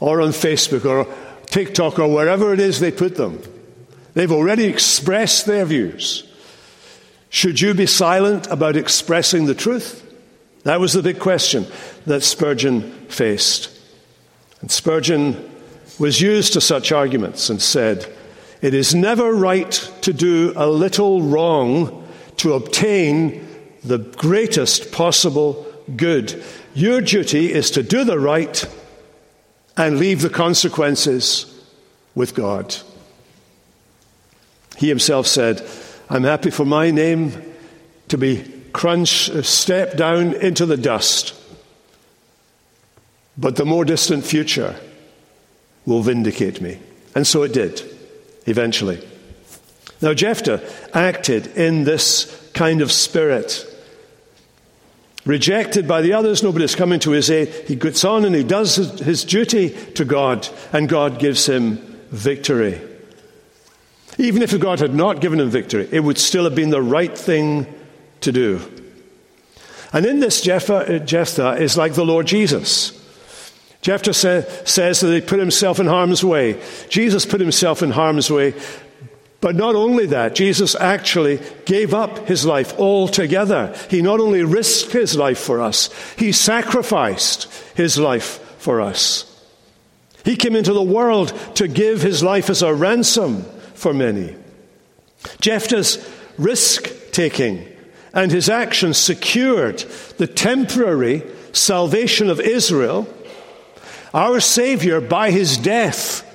or 0.00 0.20
on 0.20 0.30
Facebook 0.30 0.84
or 0.84 1.12
TikTok 1.46 1.98
or 1.98 2.12
wherever 2.12 2.52
it 2.52 2.60
is 2.60 2.80
they 2.80 2.90
put 2.90 3.16
them. 3.16 3.40
They've 4.14 4.32
already 4.32 4.64
expressed 4.64 5.46
their 5.46 5.64
views. 5.64 6.28
Should 7.30 7.60
you 7.60 7.72
be 7.72 7.86
silent 7.86 8.46
about 8.48 8.76
expressing 8.76 9.46
the 9.46 9.54
truth? 9.54 10.00
That 10.64 10.80
was 10.80 10.92
the 10.92 11.02
big 11.02 11.18
question 11.18 11.66
that 12.06 12.22
Spurgeon 12.22 12.92
faced. 13.08 13.70
And 14.60 14.70
Spurgeon 14.70 15.50
was 15.98 16.20
used 16.20 16.52
to 16.54 16.60
such 16.60 16.92
arguments 16.92 17.50
and 17.50 17.60
said, 17.60 18.06
It 18.60 18.74
is 18.74 18.94
never 18.94 19.32
right 19.32 19.72
to 20.02 20.12
do 20.12 20.52
a 20.56 20.68
little 20.68 21.22
wrong 21.22 22.08
to 22.38 22.54
obtain 22.54 23.48
the 23.84 23.98
greatest 23.98 24.92
possible 24.92 25.66
good. 25.96 26.42
Your 26.74 27.00
duty 27.00 27.52
is 27.52 27.70
to 27.72 27.82
do 27.82 28.04
the 28.04 28.18
right 28.18 28.64
and 29.76 29.98
leave 29.98 30.22
the 30.22 30.30
consequences 30.30 31.48
with 32.14 32.34
God. 32.34 32.76
He 34.76 34.88
himself 34.88 35.26
said, 35.26 35.62
I'm 36.08 36.24
happy 36.24 36.50
for 36.50 36.64
my 36.64 36.90
name 36.90 37.32
to 38.08 38.18
be 38.18 38.44
crunched, 38.72 39.44
step 39.44 39.96
down 39.96 40.34
into 40.34 40.66
the 40.66 40.76
dust. 40.76 41.34
But 43.36 43.56
the 43.56 43.64
more 43.64 43.84
distant 43.84 44.24
future 44.24 44.76
will 45.86 46.02
vindicate 46.02 46.60
me. 46.60 46.78
And 47.14 47.26
so 47.26 47.42
it 47.42 47.52
did, 47.52 47.82
eventually. 48.46 49.06
Now, 50.00 50.14
Jephthah 50.14 50.62
acted 50.94 51.46
in 51.56 51.84
this 51.84 52.50
kind 52.54 52.80
of 52.80 52.90
spirit. 52.90 53.66
Rejected 55.24 55.86
by 55.86 56.02
the 56.02 56.12
others, 56.12 56.42
nobody's 56.42 56.74
coming 56.74 56.98
to 57.00 57.12
his 57.12 57.30
aid. 57.30 57.48
He 57.68 57.76
gets 57.76 58.04
on 58.04 58.24
and 58.24 58.34
he 58.34 58.42
does 58.42 58.76
his 58.98 59.24
duty 59.24 59.70
to 59.92 60.04
God, 60.04 60.48
and 60.72 60.88
God 60.88 61.18
gives 61.18 61.46
him 61.46 61.76
victory. 62.10 62.80
Even 64.18 64.42
if 64.42 64.58
God 64.58 64.80
had 64.80 64.94
not 64.94 65.20
given 65.20 65.40
him 65.40 65.48
victory, 65.48 65.88
it 65.90 66.00
would 66.00 66.18
still 66.18 66.44
have 66.44 66.54
been 66.54 66.70
the 66.70 66.82
right 66.82 67.16
thing 67.16 67.66
to 68.20 68.32
do. 68.32 68.60
And 69.92 70.04
in 70.04 70.20
this, 70.20 70.40
Jephthah, 70.40 71.00
Jephthah 71.00 71.52
is 71.54 71.76
like 71.76 71.94
the 71.94 72.04
Lord 72.04 72.26
Jesus. 72.26 72.98
Jephthah 73.82 74.14
say, 74.14 74.62
says 74.64 75.00
that 75.00 75.12
he 75.12 75.20
put 75.20 75.40
himself 75.40 75.80
in 75.80 75.86
harm's 75.86 76.24
way. 76.24 76.60
Jesus 76.88 77.26
put 77.26 77.40
himself 77.40 77.82
in 77.82 77.90
harm's 77.90 78.30
way. 78.30 78.54
But 79.40 79.56
not 79.56 79.74
only 79.74 80.06
that, 80.06 80.36
Jesus 80.36 80.76
actually 80.76 81.40
gave 81.64 81.92
up 81.92 82.28
his 82.28 82.46
life 82.46 82.78
altogether. 82.78 83.76
He 83.90 84.00
not 84.00 84.20
only 84.20 84.44
risked 84.44 84.92
his 84.92 85.16
life 85.16 85.38
for 85.38 85.60
us, 85.60 85.90
he 86.16 86.30
sacrificed 86.30 87.52
his 87.74 87.98
life 87.98 88.38
for 88.58 88.80
us. 88.80 89.28
He 90.24 90.36
came 90.36 90.54
into 90.54 90.72
the 90.72 90.80
world 90.80 91.36
to 91.56 91.66
give 91.66 92.02
his 92.02 92.22
life 92.22 92.48
as 92.50 92.62
a 92.62 92.72
ransom 92.72 93.42
for 93.74 93.92
many. 93.92 94.36
Jephthah's 95.40 96.08
risk 96.38 96.88
taking 97.10 97.66
and 98.14 98.30
his 98.30 98.48
actions 98.48 98.96
secured 98.96 99.78
the 100.18 100.28
temporary 100.28 101.24
salvation 101.52 102.30
of 102.30 102.40
Israel 102.40 103.08
our 104.14 104.40
Savior, 104.40 105.00
by 105.00 105.30
his 105.30 105.56
death 105.56 106.28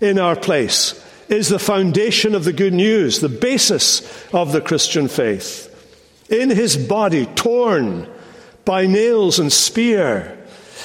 in 0.00 0.18
our 0.18 0.36
place, 0.36 0.98
is 1.28 1.48
the 1.48 1.58
foundation 1.58 2.34
of 2.34 2.44
the 2.44 2.52
good 2.52 2.72
news, 2.72 3.20
the 3.20 3.28
basis 3.28 4.26
of 4.32 4.52
the 4.52 4.60
Christian 4.60 5.08
faith. 5.08 5.68
In 6.30 6.50
his 6.50 6.76
body, 6.76 7.26
torn 7.26 8.08
by 8.64 8.86
nails 8.86 9.38
and 9.38 9.52
spear, 9.52 10.38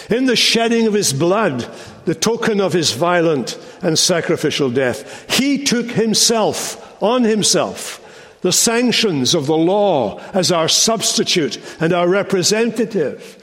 in 0.09 0.25
the 0.25 0.35
shedding 0.35 0.87
of 0.87 0.93
his 0.93 1.13
blood, 1.13 1.69
the 2.05 2.15
token 2.15 2.61
of 2.61 2.73
his 2.73 2.91
violent 2.91 3.59
and 3.81 3.99
sacrificial 3.99 4.69
death, 4.69 5.29
he 5.37 5.63
took 5.63 5.87
himself 5.91 7.01
on 7.03 7.23
himself 7.23 8.03
the 8.41 8.51
sanctions 8.51 9.33
of 9.33 9.47
the 9.47 9.57
law 9.57 10.19
as 10.33 10.51
our 10.51 10.69
substitute 10.69 11.59
and 11.81 11.91
our 11.91 12.07
representative. 12.07 13.36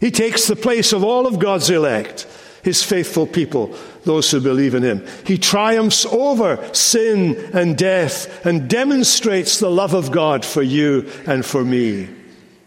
He 0.00 0.10
takes 0.10 0.46
the 0.46 0.56
place 0.56 0.92
of 0.92 1.02
all 1.02 1.26
of 1.26 1.38
God's 1.38 1.70
elect, 1.70 2.26
his 2.62 2.82
faithful 2.82 3.26
people, 3.26 3.74
those 4.04 4.30
who 4.30 4.40
believe 4.40 4.74
in 4.74 4.82
him. 4.82 5.06
He 5.26 5.38
triumphs 5.38 6.06
over 6.06 6.72
sin 6.72 7.36
and 7.52 7.76
death 7.76 8.44
and 8.46 8.68
demonstrates 8.68 9.58
the 9.58 9.70
love 9.70 9.94
of 9.94 10.12
God 10.12 10.44
for 10.44 10.62
you 10.62 11.10
and 11.26 11.44
for 11.44 11.64
me. 11.64 12.08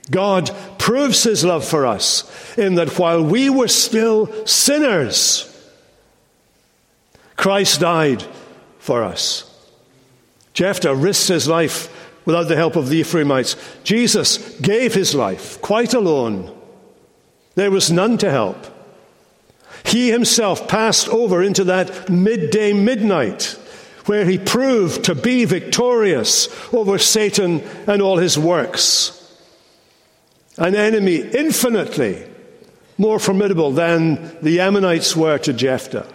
God 0.09 0.51
proves 0.77 1.23
his 1.23 1.45
love 1.45 1.63
for 1.65 1.85
us 1.85 2.57
in 2.57 2.75
that 2.75 2.99
while 2.99 3.23
we 3.23 3.49
were 3.49 3.69
still 3.69 4.45
sinners, 4.45 5.47
Christ 7.37 7.79
died 7.79 8.23
for 8.79 9.03
us. 9.03 9.47
Jephthah 10.53 10.95
risked 10.95 11.29
his 11.29 11.47
life 11.47 11.89
without 12.25 12.49
the 12.49 12.55
help 12.55 12.75
of 12.75 12.89
the 12.89 12.97
Ephraimites. 12.97 13.55
Jesus 13.83 14.59
gave 14.59 14.93
his 14.93 15.15
life 15.15 15.61
quite 15.61 15.93
alone 15.93 16.55
there 17.55 17.71
was 17.71 17.91
none 17.91 18.17
to 18.19 18.29
help. 18.29 18.67
He 19.85 20.11
himself 20.11 20.67
passed 20.67 21.07
over 21.09 21.41
into 21.43 21.63
that 21.65 22.09
midday 22.09 22.73
midnight 22.73 23.57
where 24.05 24.25
he 24.25 24.37
proved 24.37 25.05
to 25.05 25.15
be 25.15 25.45
victorious 25.45 26.47
over 26.73 26.97
Satan 26.97 27.61
and 27.87 28.01
all 28.01 28.17
his 28.17 28.37
works. 28.37 29.17
An 30.57 30.75
enemy 30.75 31.17
infinitely 31.17 32.27
more 32.97 33.19
formidable 33.19 33.71
than 33.71 34.37
the 34.41 34.59
Ammonites 34.59 35.15
were 35.15 35.37
to 35.39 35.53
Jephthah. 35.53 36.07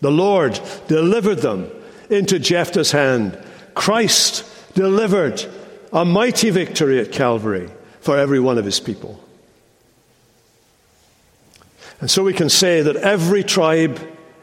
The 0.00 0.10
Lord 0.10 0.60
delivered 0.86 1.38
them 1.38 1.70
into 2.10 2.38
Jephthah's 2.38 2.92
hand. 2.92 3.38
Christ 3.74 4.44
delivered 4.74 5.44
a 5.92 6.04
mighty 6.04 6.50
victory 6.50 7.00
at 7.00 7.12
Calvary 7.12 7.70
for 8.00 8.18
every 8.18 8.38
one 8.38 8.58
of 8.58 8.64
his 8.64 8.80
people. 8.80 9.23
And 12.00 12.10
so 12.10 12.22
we 12.22 12.32
can 12.32 12.50
say 12.50 12.82
that 12.82 12.96
every 12.96 13.42
tribe, 13.42 14.00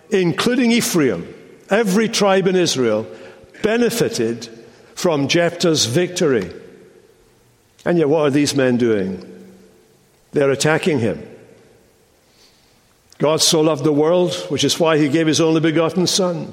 including 0.10 0.72
Ephraim, 0.72 1.34
every 1.70 2.10
tribe 2.10 2.48
in 2.48 2.56
Israel, 2.56 3.08
benefited 3.62 4.50
from 4.96 5.28
Jephthah's 5.28 5.86
victory. 5.86 6.52
And 7.86 7.98
yet, 7.98 8.10
what 8.10 8.22
are 8.22 8.30
these 8.30 8.56
men 8.56 8.78
doing? 8.78 9.28
They're 10.32 10.52
attacking 10.52 11.00
him. 11.00 11.28
God 13.18 13.42
so 13.42 13.62
loved 13.62 13.84
the 13.84 13.92
world, 13.92 14.34
which 14.50 14.64
is 14.64 14.80
why 14.80 14.98
he 14.98 15.10
gave 15.10 15.28
his 15.28 15.42
only 15.42 15.62
begotten 15.62 16.08
Son. 16.08 16.52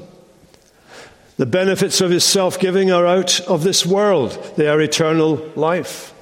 The 1.38 1.46
benefits 1.46 2.00
of 2.00 2.10
his 2.10 2.24
self 2.24 2.58
giving 2.58 2.90
are 2.90 3.06
out 3.06 3.40
of 3.42 3.62
this 3.62 3.86
world, 3.86 4.54
they 4.56 4.68
are 4.68 4.80
eternal 4.80 5.36
life. 5.54 6.12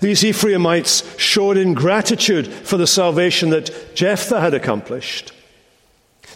These 0.00 0.24
Ephraimites 0.24 1.18
showed 1.18 1.56
ingratitude 1.56 2.46
for 2.46 2.76
the 2.76 2.86
salvation 2.86 3.50
that 3.50 3.94
Jephthah 3.94 4.40
had 4.40 4.54
accomplished. 4.54 5.32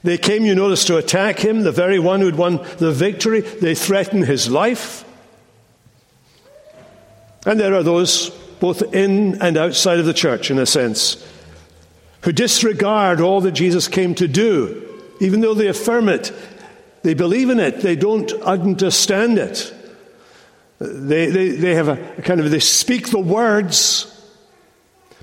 They 0.02 0.18
came, 0.18 0.44
you 0.44 0.54
notice, 0.54 0.84
to 0.86 0.98
attack 0.98 1.38
him, 1.38 1.62
the 1.62 1.72
very 1.72 1.98
one 1.98 2.20
who'd 2.20 2.36
won 2.36 2.64
the 2.78 2.92
victory. 2.92 3.40
They 3.40 3.74
threatened 3.74 4.26
his 4.26 4.48
life. 4.48 5.04
And 7.44 7.58
there 7.58 7.74
are 7.74 7.82
those, 7.82 8.30
both 8.60 8.94
in 8.94 9.40
and 9.40 9.56
outside 9.56 9.98
of 9.98 10.06
the 10.06 10.14
church, 10.14 10.50
in 10.50 10.58
a 10.58 10.66
sense, 10.66 11.24
who 12.22 12.32
disregard 12.32 13.20
all 13.20 13.40
that 13.42 13.52
Jesus 13.52 13.88
came 13.88 14.14
to 14.16 14.28
do, 14.28 15.00
even 15.20 15.40
though 15.40 15.54
they 15.54 15.68
affirm 15.68 16.08
it. 16.08 16.32
They 17.02 17.14
believe 17.14 17.50
in 17.50 17.60
it, 17.60 17.80
they 17.80 17.96
don't 17.96 18.32
understand 18.42 19.38
it. 19.38 19.72
They, 20.78 21.26
they, 21.26 21.48
they 21.50 21.74
have 21.74 21.88
a, 21.88 22.22
kind 22.22 22.40
of, 22.40 22.50
they 22.50 22.60
speak 22.60 23.08
the 23.08 23.18
words, 23.18 24.12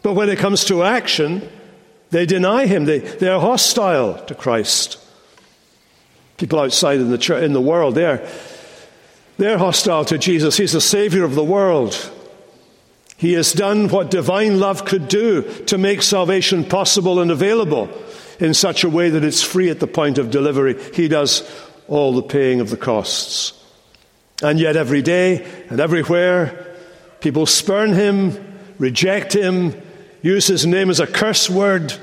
but 0.02 0.14
when 0.14 0.30
it 0.30 0.40
comes 0.40 0.66
to 0.66 0.84
action, 0.84 1.48
they 2.10 2.26
deny 2.26 2.66
him. 2.66 2.86
They, 2.86 3.00
they 3.00 3.28
are 3.28 3.40
hostile 3.40 4.20
to 4.26 4.36
Christ. 4.36 5.00
People 6.38 6.60
outside 6.60 7.00
in 7.00 7.10
the, 7.10 7.18
church, 7.18 7.44
in 7.44 7.54
the 7.54 7.62
world, 7.62 7.96
they're, 7.96 8.28
they're 9.38 9.58
hostile 9.58 10.06
to 10.06 10.18
Jesus. 10.18 10.58
He's 10.58 10.74
the 10.74 10.82
Savior 10.82 11.24
of 11.24 11.36
the 11.36 11.44
world. 11.44 12.12
He 13.16 13.34
has 13.34 13.54
done 13.54 13.88
what 13.90 14.12
divine 14.12 14.60
love 14.60 14.86
could 14.86 15.08
do 15.08 15.44
to 15.66 15.78
make 15.78 16.02
salvation 16.02 16.66
possible 16.66 17.22
and 17.22 17.32
available 17.32 17.90
in 18.40 18.54
such 18.54 18.84
a 18.84 18.90
way 18.90 19.10
that 19.10 19.24
it's 19.24 19.42
free 19.42 19.70
at 19.70 19.80
the 19.80 19.88
point 19.88 20.18
of 20.18 20.32
delivery. 20.32 20.82
He 20.94 21.08
does 21.08 21.50
all 21.88 22.14
the 22.14 22.24
paying 22.24 22.60
of 22.60 22.70
the 22.70 22.78
costs. 22.78 23.63
And 24.42 24.60
yet, 24.60 24.76
every 24.76 25.02
day 25.02 25.46
and 25.70 25.80
everywhere, 25.80 26.76
people 27.22 27.46
spurn 27.46 27.94
him, 27.94 28.60
reject 28.80 29.34
him, 29.34 29.80
use 30.22 30.48
his 30.48 30.66
name 30.66 30.90
as 30.90 31.00
a 31.00 31.08
curse 31.08 31.50
word. 31.50 31.94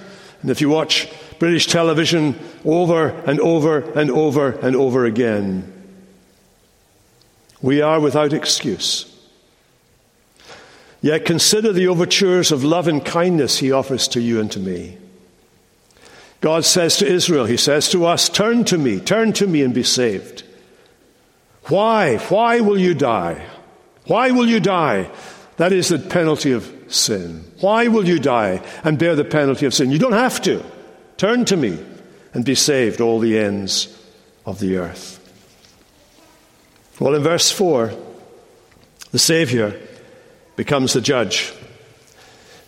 And 0.43 0.51
if 0.51 0.61
you 0.61 0.69
watch 0.69 1.13
British 1.39 1.67
television 1.67 2.39
over 2.65 3.09
and 3.09 3.41
over 3.41 3.81
and 3.93 4.11
over 4.11 4.51
and 4.51 4.77
over 4.77 5.05
again, 5.05 5.73
we 7.63 7.83
are 7.83 8.01
without 8.01 8.33
excuse. 8.33 9.07
Yet 11.03 11.25
consider 11.25 11.73
the 11.73 11.89
overtures 11.89 12.53
of 12.53 12.63
love 12.63 12.87
and 12.87 13.05
kindness 13.05 13.59
he 13.59 13.73
offers 13.73 14.07
to 14.09 14.21
you 14.21 14.41
and 14.41 14.51
to 14.53 14.61
me. 14.61 14.99
God 16.41 16.65
says 16.65 16.97
to 16.99 17.07
Israel, 17.07 17.47
He 17.47 17.57
says 17.57 17.89
to 17.91 18.07
us, 18.07 18.29
Turn 18.29 18.65
to 18.65 18.79
me, 18.79 19.01
turn 19.01 19.33
to 19.35 19.47
me 19.47 19.63
and 19.63 19.75
be 19.75 19.83
saved. 19.83 20.43
Why? 21.71 22.19
Why 22.19 22.61
will 22.61 22.79
you 22.79 22.95
die? 22.95 23.47
Why 24.07 24.33
will 24.33 24.47
you 24.47 24.61
die? 24.61 25.11
That 25.57 25.73
is 25.73 25.89
the 25.89 25.99
penalty 25.99 26.53
of 26.53 26.71
sin. 26.89 27.45
Why 27.61 27.89
will 27.89 28.07
you 28.07 28.19
die 28.19 28.63
and 28.83 28.99
bear 28.99 29.15
the 29.15 29.25
penalty 29.25 29.67
of 29.67 29.75
sin? 29.75 29.91
You 29.91 29.99
don't 29.99 30.13
have 30.13 30.43
to. 30.43 30.65
Turn 31.17 31.45
to 31.45 31.57
me 31.57 31.79
and 32.35 32.45
be 32.45 32.55
saved, 32.55 33.01
all 33.01 33.21
the 33.21 33.39
ends 33.39 33.97
of 34.45 34.59
the 34.59 34.79
earth. 34.79 35.19
Well, 36.99 37.15
in 37.15 37.23
verse 37.23 37.51
4, 37.53 37.93
the 39.13 39.19
Savior 39.19 39.79
becomes 40.57 40.93
the 40.93 41.01
judge. 41.01 41.53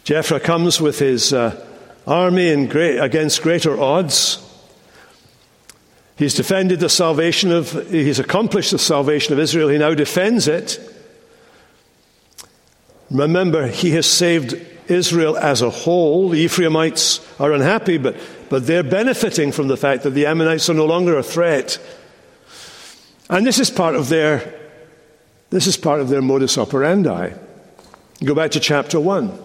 Jephthah 0.04 0.40
comes 0.40 0.80
with 0.80 0.98
his 0.98 1.32
uh, 1.32 1.64
army 2.06 2.66
great, 2.66 2.98
against 2.98 3.42
greater 3.42 3.78
odds. 3.80 4.38
He's 6.22 6.34
defended 6.34 6.78
the 6.78 6.88
salvation 6.88 7.50
of, 7.50 7.72
he's 7.90 8.20
accomplished 8.20 8.70
the 8.70 8.78
salvation 8.78 9.32
of 9.32 9.40
Israel. 9.40 9.68
He 9.68 9.76
now 9.76 9.92
defends 9.92 10.46
it. 10.46 10.78
Remember, 13.10 13.66
he 13.66 13.90
has 13.90 14.06
saved 14.06 14.54
Israel 14.86 15.36
as 15.36 15.62
a 15.62 15.70
whole. 15.70 16.28
The 16.28 16.38
Ephraimites 16.38 17.18
are 17.40 17.50
unhappy, 17.50 17.98
but, 17.98 18.14
but 18.48 18.68
they're 18.68 18.84
benefiting 18.84 19.50
from 19.50 19.66
the 19.66 19.76
fact 19.76 20.04
that 20.04 20.10
the 20.10 20.26
Ammonites 20.26 20.70
are 20.70 20.74
no 20.74 20.86
longer 20.86 21.18
a 21.18 21.24
threat. 21.24 21.80
And 23.28 23.44
this 23.44 23.58
is 23.58 23.68
part 23.68 23.96
of 23.96 24.08
their, 24.08 24.54
this 25.50 25.66
is 25.66 25.76
part 25.76 25.98
of 25.98 26.08
their 26.08 26.22
modus 26.22 26.56
operandi. 26.56 27.32
Go 28.22 28.34
back 28.36 28.52
to 28.52 28.60
chapter 28.60 29.00
1. 29.00 29.36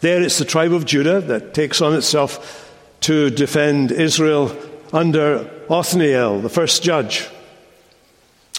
There 0.00 0.20
it's 0.20 0.36
the 0.36 0.44
tribe 0.44 0.74
of 0.74 0.84
Judah 0.84 1.22
that 1.22 1.54
takes 1.54 1.80
on 1.80 1.94
itself 1.94 2.70
to 3.00 3.30
defend 3.30 3.92
Israel 3.92 4.54
under 4.92 5.50
Othniel, 5.70 6.40
the 6.40 6.48
first 6.48 6.82
judge, 6.82 7.28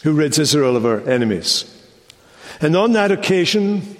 who 0.03 0.13
rids 0.13 0.39
Israel 0.39 0.75
of 0.75 0.83
her 0.83 1.01
enemies. 1.09 1.71
And 2.61 2.75
on 2.75 2.93
that 2.93 3.11
occasion, 3.11 3.97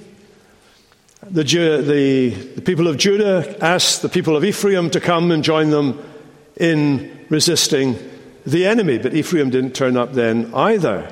the, 1.24 1.44
the, 1.44 2.30
the, 2.56 2.62
people 2.62 2.88
of 2.88 2.98
Judah 2.98 3.58
asked 3.64 4.02
the 4.02 4.10
people 4.10 4.36
of 4.36 4.46
Ephraim 4.46 4.90
to 4.92 5.00
come 5.00 5.32
and 5.32 5.44
join 5.44 5.72
them 5.72 6.00
in 6.58 7.26
resisting 7.30 7.98
the 8.46 8.66
enemy, 8.66 9.00
but 9.00 9.16
Ephraim 9.16 9.50
didn't 9.50 9.74
turn 9.74 9.98
up 9.98 10.14
then 10.14 10.54
either. 10.54 11.12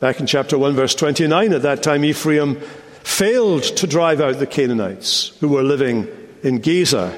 Back 0.00 0.20
in 0.20 0.26
chapter 0.26 0.58
1, 0.58 0.74
verse 0.74 0.94
29, 0.94 1.52
at 1.52 1.62
that 1.62 1.82
time, 1.82 2.04
Ephraim 2.04 2.56
failed 3.02 3.62
to 3.62 3.86
drive 3.86 4.20
out 4.20 4.38
the 4.38 4.46
Canaanites 4.46 5.36
who 5.40 5.48
were 5.48 5.62
living 5.62 6.08
in 6.42 6.60
Gezer. 6.60 7.16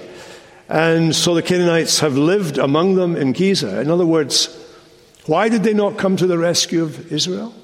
And 0.68 1.14
so 1.14 1.34
the 1.34 1.42
Canaanites 1.42 2.00
have 2.00 2.16
lived 2.16 2.58
among 2.58 2.94
them 2.94 3.16
in 3.16 3.34
Gezer. 3.34 3.80
In 3.80 3.90
other 3.90 4.06
words, 4.06 4.48
why 5.26 5.48
did 5.48 5.62
they 5.62 5.74
not 5.74 5.98
come 5.98 6.16
to 6.16 6.26
the 6.26 6.38
rescue 6.38 6.82
of 6.82 7.12
Israel? 7.12 7.54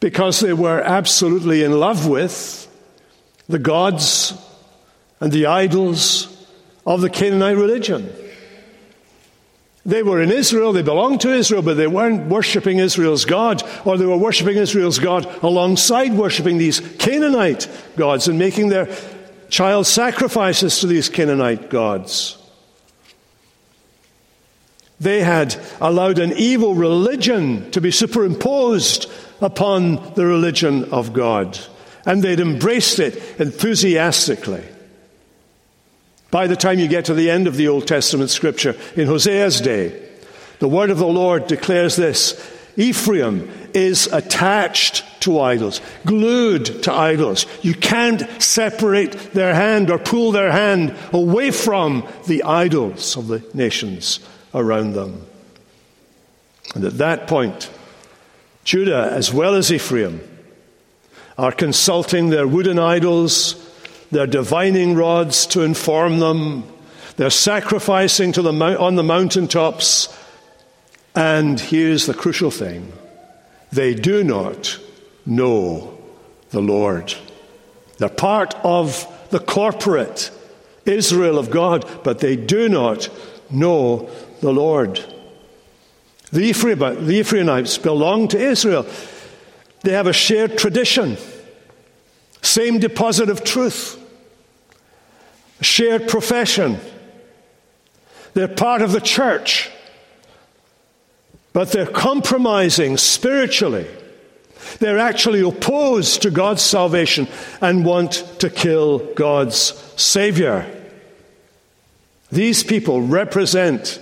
Because 0.00 0.40
they 0.40 0.52
were 0.52 0.80
absolutely 0.80 1.62
in 1.62 1.78
love 1.78 2.08
with 2.08 2.68
the 3.48 3.58
gods 3.58 4.34
and 5.20 5.30
the 5.30 5.46
idols 5.46 6.28
of 6.84 7.00
the 7.00 7.10
Canaanite 7.10 7.56
religion. 7.56 8.12
They 9.84 10.04
were 10.04 10.22
in 10.22 10.30
Israel, 10.30 10.72
they 10.72 10.82
belonged 10.82 11.22
to 11.22 11.32
Israel, 11.32 11.62
but 11.62 11.74
they 11.74 11.88
weren't 11.88 12.28
worshipping 12.28 12.78
Israel's 12.78 13.24
God, 13.24 13.64
or 13.84 13.98
they 13.98 14.06
were 14.06 14.16
worshipping 14.16 14.56
Israel's 14.56 15.00
God 15.00 15.26
alongside 15.42 16.12
worshipping 16.12 16.58
these 16.58 16.78
Canaanite 16.98 17.68
gods 17.96 18.28
and 18.28 18.38
making 18.38 18.68
their 18.68 18.86
child 19.52 19.86
sacrifices 19.86 20.80
to 20.80 20.86
these 20.86 21.10
Canaanite 21.10 21.68
gods. 21.68 22.38
They 24.98 25.20
had 25.20 25.54
allowed 25.78 26.18
an 26.18 26.32
evil 26.32 26.74
religion 26.74 27.70
to 27.72 27.80
be 27.82 27.90
superimposed 27.90 29.12
upon 29.42 30.14
the 30.14 30.24
religion 30.24 30.90
of 30.90 31.12
God, 31.12 31.58
and 32.06 32.22
they'd 32.22 32.40
embraced 32.40 32.98
it 32.98 33.22
enthusiastically. 33.38 34.64
By 36.30 36.46
the 36.46 36.56
time 36.56 36.78
you 36.78 36.88
get 36.88 37.04
to 37.06 37.14
the 37.14 37.30
end 37.30 37.46
of 37.46 37.56
the 37.56 37.68
Old 37.68 37.86
Testament 37.86 38.30
scripture, 38.30 38.74
in 38.96 39.06
Hosea's 39.06 39.60
day, 39.60 40.08
the 40.60 40.68
word 40.68 40.88
of 40.88 40.96
the 40.96 41.06
Lord 41.06 41.46
declares 41.46 41.94
this 41.96 42.40
Ephraim 42.78 43.50
is 43.74 44.06
attached 44.08 45.04
to 45.20 45.40
idols, 45.40 45.80
glued 46.04 46.82
to 46.82 46.92
idols. 46.92 47.46
You 47.62 47.74
can't 47.74 48.22
separate 48.42 49.12
their 49.32 49.54
hand 49.54 49.90
or 49.90 49.98
pull 49.98 50.32
their 50.32 50.50
hand 50.50 50.94
away 51.12 51.50
from 51.50 52.06
the 52.26 52.42
idols 52.42 53.16
of 53.16 53.28
the 53.28 53.44
nations 53.54 54.20
around 54.54 54.92
them. 54.92 55.26
And 56.74 56.84
at 56.84 56.98
that 56.98 57.26
point, 57.26 57.70
Judah, 58.64 59.10
as 59.12 59.32
well 59.32 59.54
as 59.54 59.72
Ephraim, 59.72 60.20
are 61.38 61.52
consulting 61.52 62.30
their 62.30 62.46
wooden 62.46 62.78
idols 62.78 63.62
their 64.12 64.26
divining 64.26 64.94
rods 64.94 65.46
to 65.46 65.62
inform 65.62 66.20
them. 66.20 66.64
They're 67.16 67.30
sacrificing 67.30 68.32
to 68.32 68.42
the, 68.42 68.52
on 68.78 68.94
the 68.94 69.02
mountaintops. 69.02 70.16
And 71.14 71.58
here's 71.58 72.06
the 72.06 72.14
crucial 72.14 72.50
thing 72.50 72.92
they 73.72 73.94
do 73.94 74.22
not 74.22 74.78
know 75.26 75.98
the 76.50 76.60
Lord. 76.60 77.14
They're 77.98 78.08
part 78.08 78.54
of 78.62 79.06
the 79.30 79.40
corporate 79.40 80.30
Israel 80.84 81.38
of 81.38 81.50
God, 81.50 81.88
but 82.04 82.18
they 82.18 82.36
do 82.36 82.68
not 82.68 83.08
know 83.50 84.10
the 84.40 84.52
Lord. 84.52 85.04
The, 86.32 86.42
Ephraimites 86.44 87.78
belong 87.78 88.28
to 88.28 88.38
Israel. 88.38 88.86
They 89.82 89.92
have 89.92 90.06
a 90.06 90.12
shared 90.12 90.58
tradition, 90.58 91.16
same 92.40 92.78
deposit 92.78 93.28
of 93.28 93.44
truth 93.44 93.98
shared 95.62 96.08
profession. 96.08 96.78
They're 98.34 98.48
part 98.48 98.82
of 98.82 98.92
the 98.92 99.00
church, 99.00 99.70
but 101.52 101.72
they're 101.72 101.86
compromising 101.86 102.96
spiritually. 102.96 103.86
They're 104.78 104.98
actually 104.98 105.40
opposed 105.40 106.22
to 106.22 106.30
God's 106.30 106.62
salvation 106.62 107.28
and 107.60 107.84
want 107.84 108.24
to 108.38 108.48
kill 108.48 108.98
God's 109.14 109.74
Savior. 110.00 110.66
These 112.30 112.64
people 112.64 113.02
represent 113.02 114.00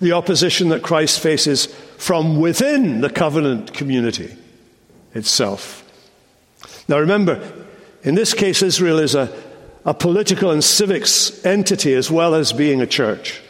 the 0.00 0.12
opposition 0.12 0.68
that 0.68 0.82
Christ 0.82 1.20
faces 1.20 1.66
from 1.96 2.40
within 2.40 3.00
the 3.00 3.10
covenant 3.10 3.72
community 3.74 4.36
itself. 5.14 5.84
Now 6.88 6.98
remember, 6.98 7.52
in 8.02 8.14
this 8.14 8.34
case, 8.34 8.62
Israel 8.62 8.98
is 8.98 9.14
a 9.14 9.32
a 9.84 9.94
political 9.94 10.50
and 10.50 10.62
civics 10.62 11.44
entity 11.44 11.94
as 11.94 12.10
well 12.10 12.34
as 12.34 12.52
being 12.52 12.80
a 12.80 12.86
church. 12.86 13.41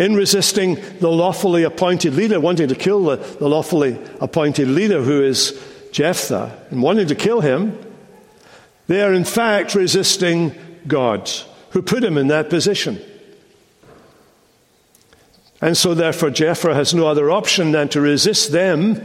In 0.00 0.14
resisting 0.14 0.76
the 1.00 1.10
lawfully 1.10 1.62
appointed 1.62 2.14
leader, 2.14 2.40
wanting 2.40 2.68
to 2.68 2.74
kill 2.74 3.04
the, 3.04 3.16
the 3.16 3.46
lawfully 3.46 4.00
appointed 4.18 4.66
leader 4.66 5.02
who 5.02 5.22
is 5.22 5.62
Jephthah, 5.92 6.58
and 6.70 6.82
wanting 6.82 7.08
to 7.08 7.14
kill 7.14 7.42
him, 7.42 7.78
they 8.86 9.02
are 9.02 9.12
in 9.12 9.24
fact 9.24 9.74
resisting 9.74 10.54
God, 10.86 11.30
who 11.72 11.82
put 11.82 12.02
him 12.02 12.16
in 12.16 12.28
that 12.28 12.48
position. 12.48 12.98
And 15.60 15.76
so, 15.76 15.92
therefore, 15.92 16.30
Jephthah 16.30 16.72
has 16.72 16.94
no 16.94 17.06
other 17.06 17.30
option 17.30 17.72
than 17.72 17.90
to 17.90 18.00
resist 18.00 18.52
them 18.52 19.02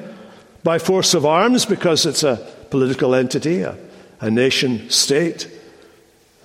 by 0.63 0.79
force 0.79 1.13
of 1.13 1.25
arms 1.25 1.65
because 1.65 2.05
it's 2.05 2.23
a 2.23 2.37
political 2.69 3.13
entity, 3.13 3.63
a, 3.63 3.77
a 4.21 4.31
nation 4.31 4.89
state. 4.89 5.51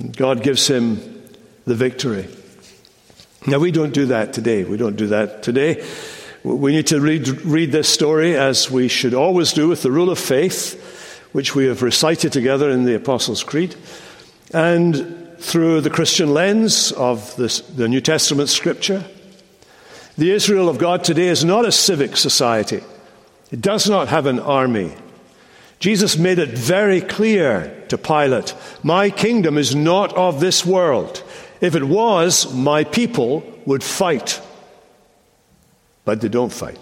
And 0.01 0.17
God 0.17 0.43
gives 0.43 0.67
him 0.67 1.23
the 1.67 1.77
victory. 1.77 2.27
Now, 3.47 3.59
we 3.59 3.71
don't 3.71 3.95
do 3.95 4.07
that 4.07 4.33
today. 4.33 4.65
We 4.65 4.77
don't 4.77 4.97
do 4.97 5.07
that 5.09 5.43
today. 5.43 5.87
We 6.43 6.73
need 6.73 6.87
to 6.89 7.01
read, 7.01 7.29
read 7.43 7.73
this 7.73 7.89
story 7.89 8.37
as 8.37 8.71
we 8.71 8.89
should 8.89 9.15
always 9.15 9.53
do 9.53 9.69
with 9.69 9.83
the 9.83 9.91
rule 9.91 10.11
of 10.11 10.19
faith, 10.19 11.29
which 11.33 11.55
we 11.55 11.67
have 11.67 11.83
recited 11.83 12.33
together 12.33 12.71
in 12.71 12.85
the 12.85 12.97
Apostles' 12.97 13.43
Creed, 13.43 13.77
and 14.53 15.37
through 15.39 15.81
the 15.81 15.91
Christian 15.91 16.35
lens 16.35 16.93
of 16.93 17.35
this, 17.37 17.61
the 17.61 17.89
New 17.89 18.01
Testament 18.01 18.51
scripture. 18.51 19.05
The 20.19 20.33
Israel 20.33 20.69
of 20.69 20.79
God 20.79 21.03
today 21.03 21.29
is 21.29 21.45
not 21.45 21.65
a 21.65 21.73
civic 21.73 22.17
society, 22.17 22.83
it 23.51 23.61
does 23.61 23.89
not 23.89 24.09
have 24.09 24.27
an 24.27 24.39
army. 24.39 24.95
Jesus 25.79 26.19
made 26.19 26.39
it 26.39 26.51
very 26.51 27.01
clear 27.01 27.85
to 27.89 27.97
Pilate 27.97 28.55
My 28.83 29.09
kingdom 29.09 29.57
is 29.57 29.75
not 29.75 30.15
of 30.15 30.41
this 30.41 30.65
world. 30.65 31.23
If 31.61 31.75
it 31.75 31.85
was, 31.85 32.53
my 32.55 32.85
people 32.85 33.45
would 33.67 33.83
fight. 33.83 34.41
But 36.05 36.21
they 36.21 36.29
don't 36.29 36.53
fight. 36.53 36.79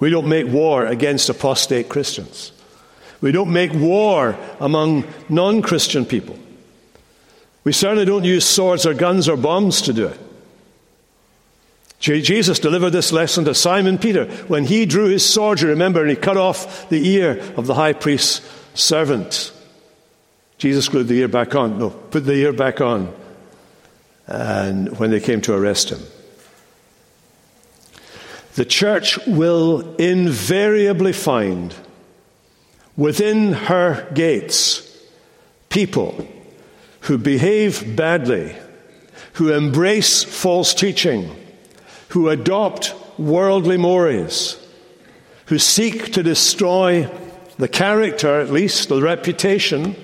We 0.00 0.10
don't 0.10 0.28
make 0.28 0.46
war 0.46 0.86
against 0.86 1.28
apostate 1.28 1.88
Christians. 1.88 2.52
We 3.20 3.32
don't 3.32 3.52
make 3.52 3.72
war 3.72 4.36
among 4.60 5.04
non 5.28 5.62
Christian 5.62 6.04
people. 6.04 6.38
We 7.64 7.72
certainly 7.72 8.04
don't 8.04 8.24
use 8.24 8.44
swords 8.44 8.86
or 8.86 8.94
guns 8.94 9.28
or 9.28 9.36
bombs 9.36 9.82
to 9.82 9.92
do 9.92 10.06
it. 10.06 10.20
Jesus 11.98 12.58
delivered 12.58 12.90
this 12.90 13.10
lesson 13.10 13.44
to 13.46 13.54
Simon 13.54 13.98
Peter 13.98 14.26
when 14.46 14.64
he 14.64 14.86
drew 14.86 15.06
his 15.06 15.24
sword, 15.24 15.60
you 15.60 15.68
remember, 15.68 16.02
and 16.02 16.10
he 16.10 16.16
cut 16.16 16.36
off 16.36 16.88
the 16.90 17.08
ear 17.08 17.42
of 17.56 17.66
the 17.66 17.74
high 17.74 17.94
priest's 17.94 18.46
servant. 18.74 19.52
Jesus 20.58 20.88
glued 20.88 21.08
the 21.08 21.18
ear 21.18 21.28
back 21.28 21.54
on. 21.54 21.78
No, 21.78 21.90
put 21.90 22.24
the 22.24 22.32
ear 22.32 22.52
back 22.52 22.80
on. 22.80 23.14
And 24.26 24.98
when 24.98 25.10
they 25.10 25.20
came 25.20 25.40
to 25.42 25.54
arrest 25.54 25.90
him, 25.90 26.00
the 28.54 28.64
church 28.64 29.18
will 29.26 29.94
invariably 29.96 31.12
find 31.12 31.74
within 32.96 33.52
her 33.52 34.10
gates 34.14 34.82
people 35.68 36.26
who 37.00 37.18
behave 37.18 37.94
badly, 37.94 38.56
who 39.34 39.52
embrace 39.52 40.24
false 40.24 40.72
teaching 40.72 41.30
who 42.16 42.28
adopt 42.28 42.94
worldly 43.18 43.76
mores, 43.76 44.58
who 45.46 45.58
seek 45.58 46.12
to 46.12 46.22
destroy 46.22 47.10
the 47.58 47.68
character, 47.68 48.40
at 48.40 48.50
least, 48.50 48.88
the 48.88 49.00
reputation, 49.02 49.96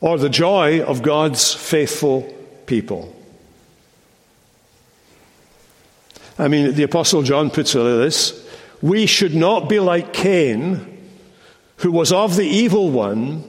or 0.00 0.18
the 0.18 0.28
joy 0.28 0.82
of 0.82 1.02
God's 1.02 1.52
faithful 1.52 2.22
people. 2.66 3.14
I 6.38 6.48
mean, 6.48 6.74
the 6.74 6.84
Apostle 6.84 7.22
John 7.22 7.50
puts 7.50 7.74
it 7.74 7.78
like 7.78 7.98
this 7.98 8.48
We 8.80 9.06
should 9.06 9.34
not 9.34 9.68
be 9.68 9.78
like 9.78 10.12
Cain, 10.12 10.98
who 11.78 11.92
was 11.92 12.12
of 12.12 12.36
the 12.36 12.46
evil 12.46 12.90
one 12.90 13.44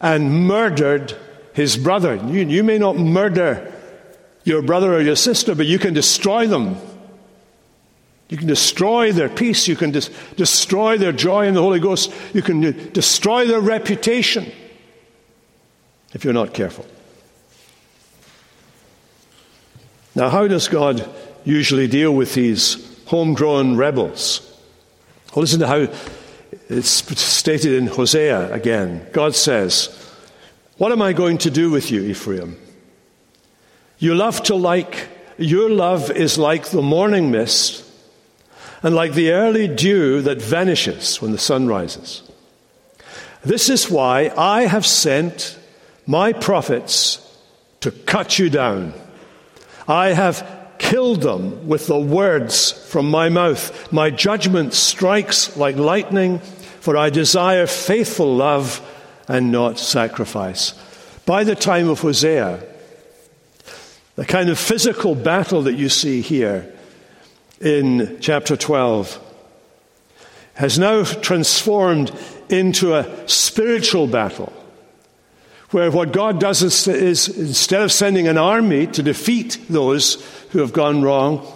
and 0.00 0.46
murdered 0.46 1.16
his 1.52 1.76
brother. 1.76 2.16
You, 2.16 2.46
you 2.46 2.64
may 2.64 2.78
not 2.78 2.96
murder 2.96 3.72
your 4.44 4.62
brother 4.62 4.94
or 4.94 5.00
your 5.00 5.16
sister, 5.16 5.54
but 5.54 5.66
you 5.66 5.78
can 5.78 5.94
destroy 5.94 6.46
them. 6.46 6.76
You 8.28 8.36
can 8.36 8.48
destroy 8.48 9.12
their 9.12 9.28
peace. 9.28 9.68
You 9.68 9.76
can 9.76 9.92
dis- 9.92 10.10
destroy 10.36 10.98
their 10.98 11.12
joy 11.12 11.46
in 11.46 11.54
the 11.54 11.62
Holy 11.62 11.78
Ghost. 11.78 12.12
You 12.34 12.42
can 12.42 12.90
destroy 12.92 13.46
their 13.46 13.60
reputation 13.60 14.52
if 16.16 16.24
you're 16.24 16.32
not 16.32 16.54
careful. 16.54 16.86
Now, 20.14 20.30
how 20.30 20.48
does 20.48 20.66
God 20.66 21.06
usually 21.44 21.88
deal 21.88 22.10
with 22.10 22.32
these 22.32 23.04
homegrown 23.04 23.76
rebels? 23.76 24.40
Well, 25.34 25.42
listen 25.42 25.60
to 25.60 25.66
how 25.66 25.88
it's 26.70 26.88
stated 26.88 27.74
in 27.74 27.88
Hosea 27.88 28.50
again. 28.50 29.06
God 29.12 29.34
says, 29.34 29.90
What 30.78 30.90
am 30.90 31.02
I 31.02 31.12
going 31.12 31.36
to 31.36 31.50
do 31.50 31.70
with 31.70 31.90
you, 31.90 32.00
Ephraim? 32.04 32.56
You 33.98 34.14
love 34.14 34.42
to 34.44 34.54
like, 34.54 35.08
your 35.36 35.68
love 35.68 36.10
is 36.10 36.38
like 36.38 36.70
the 36.70 36.80
morning 36.80 37.30
mist 37.30 37.84
and 38.82 38.94
like 38.94 39.12
the 39.12 39.32
early 39.32 39.68
dew 39.68 40.22
that 40.22 40.40
vanishes 40.40 41.20
when 41.20 41.32
the 41.32 41.38
sun 41.38 41.66
rises. 41.66 42.22
This 43.44 43.68
is 43.68 43.90
why 43.90 44.32
I 44.34 44.62
have 44.62 44.86
sent 44.86 45.58
my 46.06 46.32
prophets 46.32 47.22
to 47.80 47.90
cut 47.90 48.38
you 48.38 48.48
down. 48.48 48.94
I 49.88 50.08
have 50.08 50.74
killed 50.78 51.22
them 51.22 51.66
with 51.68 51.86
the 51.86 51.98
words 51.98 52.72
from 52.72 53.10
my 53.10 53.28
mouth. 53.28 53.92
My 53.92 54.10
judgment 54.10 54.74
strikes 54.74 55.56
like 55.56 55.76
lightning, 55.76 56.38
for 56.80 56.96
I 56.96 57.10
desire 57.10 57.66
faithful 57.66 58.36
love 58.36 58.80
and 59.28 59.50
not 59.50 59.78
sacrifice. 59.78 60.74
By 61.24 61.44
the 61.44 61.56
time 61.56 61.88
of 61.88 62.00
Hosea, 62.00 62.62
the 64.14 64.24
kind 64.24 64.48
of 64.48 64.58
physical 64.58 65.14
battle 65.14 65.62
that 65.62 65.74
you 65.74 65.88
see 65.88 66.20
here 66.20 66.72
in 67.60 68.18
chapter 68.20 68.56
12 68.56 69.20
has 70.54 70.78
now 70.78 71.04
transformed 71.04 72.12
into 72.48 72.94
a 72.94 73.28
spiritual 73.28 74.06
battle 74.06 74.52
where 75.70 75.90
what 75.90 76.12
God 76.12 76.38
does 76.38 76.62
is, 76.62 76.86
is, 76.86 77.28
instead 77.28 77.82
of 77.82 77.90
sending 77.90 78.28
an 78.28 78.38
army 78.38 78.86
to 78.88 79.02
defeat 79.02 79.58
those 79.68 80.22
who 80.50 80.60
have 80.60 80.72
gone 80.72 81.02
wrong, 81.02 81.46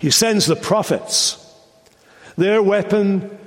He 0.00 0.10
sends 0.10 0.46
the 0.46 0.56
prophets. 0.56 1.40
Their 2.36 2.62
weapon 2.62 3.38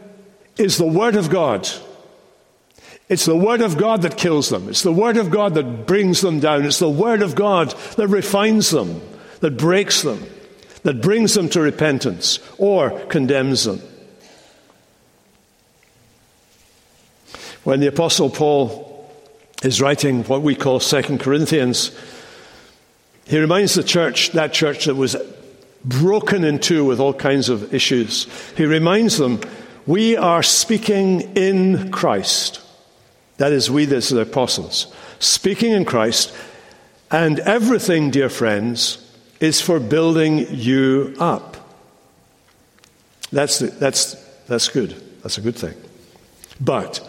is 0.58 0.78
the 0.78 0.88
Word 0.88 1.15
of 1.15 1.30
God. 1.30 1.67
It's 3.10 3.26
the 3.26 3.38
Word 3.38 3.62
of 3.62 3.78
God 3.78 4.02
that 4.04 4.17
kills 4.17 4.50
them. 4.50 4.70
It's 4.70 4.84
the 4.84 4.93
Word 4.93 5.17
of 5.17 5.30
God 5.30 5.54
that 5.56 5.86
brings 5.86 6.22
them 6.22 6.39
down. 6.39 6.65
It's 6.65 6.80
the 6.80 6.89
Word 6.89 7.22
of 7.22 7.36
God 7.36 7.72
that 7.96 8.08
refines 8.08 8.70
them, 8.70 9.02
that 9.41 9.58
breaks 9.58 10.02
them, 10.02 10.26
that 10.84 11.02
brings 11.02 11.34
them 11.34 11.50
to 11.50 11.62
repentance 11.62 12.39
or 12.58 12.91
condemns 13.08 13.65
them. 13.65 13.82
When 17.63 17.82
the 17.82 17.88
Apostle 17.88 18.30
Paul 18.30 18.87
is 19.63 19.82
writing 19.82 20.24
what 20.26 20.41
we 20.41 20.56
call 20.56 20.80
Second 20.80 21.20
Corinthians. 21.20 21.98
He 23.26 23.39
reminds 23.39 23.74
the 23.74 23.84
church, 23.84 24.32
that 24.32 24.54
church 24.54 24.86
that 24.86 24.96
was 24.96 25.15
broken 25.84 26.43
in 26.43 26.60
two 26.60 26.86
with 26.86 27.00
all 27.00 27.13
kinds 27.13 27.50
of 27.50 27.74
issues, 27.74 28.28
he 28.56 28.65
reminds 28.65 29.17
them, 29.17 29.39
we 29.86 30.17
are 30.17 30.43
speaking 30.43 31.22
in 31.36 31.91
Christ. 31.91 32.62
That 33.38 33.52
is, 33.52 33.72
we, 33.72 33.88
as 33.93 34.10
the 34.10 34.22
apostles, 34.22 34.93
speaking 35.20 35.72
in 35.72 35.86
Christ, 35.86 36.36
and 37.10 37.39
everything, 37.39 38.12
dear 38.12 38.30
friends, 38.30 39.04
is 39.39 39.62
for 39.62 39.80
building 39.80 40.46
you 40.50 41.15
up. 41.20 41.56
That's, 43.32 43.60
the, 43.60 43.67
that's, 43.67 44.15
that's 44.48 44.67
good. 44.67 44.96
That's 45.22 45.38
a 45.38 45.41
good 45.41 45.56
thing. 45.56 45.76
But 46.60 47.07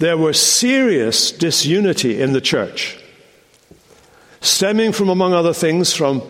there 0.00 0.16
was 0.16 0.40
serious 0.40 1.30
disunity 1.30 2.22
in 2.22 2.32
the 2.32 2.40
church, 2.40 2.98
stemming 4.40 4.92
from, 4.92 5.10
among 5.10 5.34
other 5.34 5.52
things, 5.52 5.94
from 5.94 6.22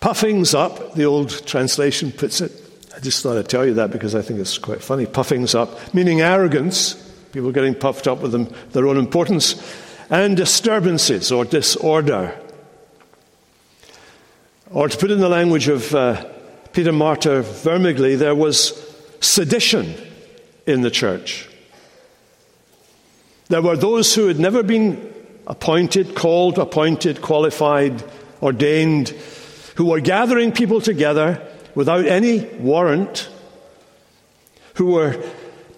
puffings 0.00 0.54
up, 0.54 0.92
the 0.94 1.04
old 1.04 1.46
translation 1.46 2.12
puts 2.12 2.42
it. 2.42 2.52
I 2.94 3.00
just 3.00 3.22
thought 3.22 3.38
I'd 3.38 3.48
tell 3.48 3.64
you 3.64 3.72
that 3.74 3.90
because 3.90 4.14
I 4.14 4.20
think 4.20 4.40
it's 4.40 4.58
quite 4.58 4.82
funny. 4.82 5.06
Puffings 5.06 5.54
up, 5.54 5.94
meaning 5.94 6.20
arrogance, 6.20 6.94
people 7.32 7.50
getting 7.50 7.74
puffed 7.74 8.06
up 8.06 8.20
with 8.20 8.32
them, 8.32 8.52
their 8.72 8.86
own 8.86 8.98
importance, 8.98 9.54
and 10.10 10.36
disturbances 10.36 11.32
or 11.32 11.46
disorder. 11.46 12.38
Or 14.70 14.86
to 14.86 14.98
put 14.98 15.10
in 15.10 15.18
the 15.18 15.30
language 15.30 15.68
of 15.68 15.94
uh, 15.94 16.26
Peter 16.74 16.92
Martyr 16.92 17.42
Vermigli, 17.42 18.18
there 18.18 18.34
was 18.34 18.74
sedition 19.20 19.94
in 20.66 20.82
the 20.82 20.90
church. 20.90 21.49
There 23.50 23.60
were 23.60 23.76
those 23.76 24.14
who 24.14 24.28
had 24.28 24.38
never 24.38 24.62
been 24.62 25.12
appointed, 25.44 26.14
called, 26.14 26.56
appointed, 26.56 27.20
qualified, 27.20 28.00
ordained, 28.40 29.08
who 29.74 29.86
were 29.86 30.00
gathering 30.00 30.52
people 30.52 30.80
together 30.80 31.44
without 31.74 32.06
any 32.06 32.44
warrant, 32.60 33.28
who 34.74 34.86
were 34.86 35.20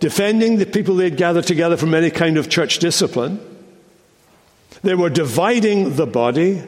defending 0.01 0.59
the 0.59 0.67
people 0.67 0.97
they'd 0.97 1.17
gathered 1.17 1.47
together 1.47 1.79
from 1.79 1.95
any 1.95 2.11
kind 2.11 2.37
of 2.37 2.51
church 2.51 2.79
discipline. 2.79 3.41
They 4.83 4.95
were 4.95 5.09
dividing 5.09 5.97
the 5.97 6.07
body. 6.07 6.63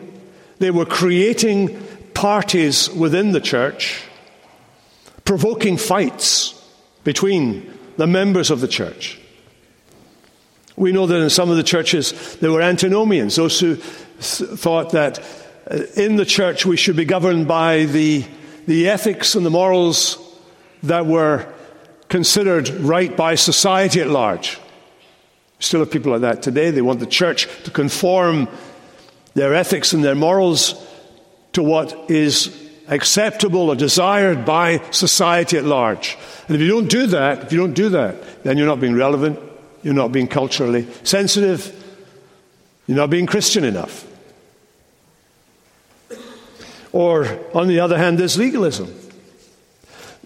They 0.58 0.70
were 0.70 0.86
creating 0.86 1.86
parties 2.14 2.88
within 2.88 3.32
the 3.32 3.42
church, 3.42 4.02
provoking 5.26 5.76
fights 5.76 6.54
between 7.04 7.78
the 7.98 8.06
members 8.06 8.50
of 8.50 8.62
the 8.62 8.68
church. 8.68 9.20
We 10.76 10.92
know 10.92 11.06
that 11.06 11.22
in 11.22 11.30
some 11.30 11.50
of 11.50 11.56
the 11.56 11.62
churches 11.62 12.37
there 12.37 12.50
were 12.50 12.62
antinomians, 12.62 13.37
those 13.37 13.60
who 13.60 13.76
thought 13.76 14.90
that 14.92 15.20
uh, 15.70 15.78
in 15.96 16.16
the 16.16 16.24
church 16.24 16.66
we 16.66 16.76
should 16.76 16.96
be 16.96 17.04
governed 17.04 17.46
by 17.46 17.84
the, 17.84 18.24
the 18.66 18.88
ethics 18.88 19.34
and 19.34 19.46
the 19.46 19.50
morals 19.50 20.18
that 20.82 21.06
were 21.06 21.46
considered 22.08 22.68
right 22.68 23.16
by 23.16 23.34
society 23.34 24.00
at 24.00 24.08
large. 24.08 24.58
Still 25.60 25.80
have 25.80 25.90
people 25.90 26.12
like 26.12 26.20
that 26.22 26.42
today. 26.42 26.70
They 26.70 26.82
want 26.82 27.00
the 27.00 27.06
church 27.06 27.48
to 27.64 27.70
conform 27.70 28.48
their 29.34 29.54
ethics 29.54 29.92
and 29.92 30.04
their 30.04 30.14
morals 30.14 30.74
to 31.52 31.62
what 31.62 32.10
is 32.10 32.60
acceptable 32.88 33.70
or 33.70 33.76
desired 33.76 34.44
by 34.44 34.82
society 34.90 35.56
at 35.56 35.64
large. 35.64 36.18
And 36.48 36.54
if 36.54 36.60
you 36.60 36.68
don't 36.68 36.88
do 36.88 37.06
that, 37.06 37.44
if 37.44 37.52
you 37.52 37.58
don't 37.58 37.72
do 37.72 37.88
that, 37.90 38.44
then 38.44 38.58
you're 38.58 38.66
not 38.66 38.80
being 38.80 38.94
relevant, 38.94 39.38
you're 39.85 39.94
not 39.94 40.11
being 40.11 40.27
culturally 40.27 40.88
sensitive. 41.05 41.83
You're 42.87 42.97
not 42.97 43.11
being 43.11 43.27
Christian 43.27 43.64
enough. 43.64 44.07
Or, 46.90 47.38
on 47.55 47.68
the 47.68 47.81
other 47.81 47.99
hand, 47.99 48.18
there's 48.18 48.38
legalism. 48.38 48.92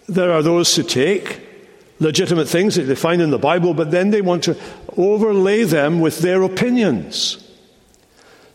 There 0.08 0.32
are 0.32 0.42
those 0.42 0.74
who 0.74 0.82
take 0.82 1.40
legitimate 1.98 2.48
things 2.48 2.76
that 2.76 2.82
they 2.82 2.94
find 2.94 3.20
in 3.20 3.30
the 3.30 3.38
Bible, 3.38 3.74
but 3.74 3.90
then 3.90 4.10
they 4.10 4.22
want 4.22 4.44
to 4.44 4.56
overlay 4.96 5.64
them 5.64 6.00
with 6.00 6.20
their 6.20 6.42
opinions. 6.42 7.44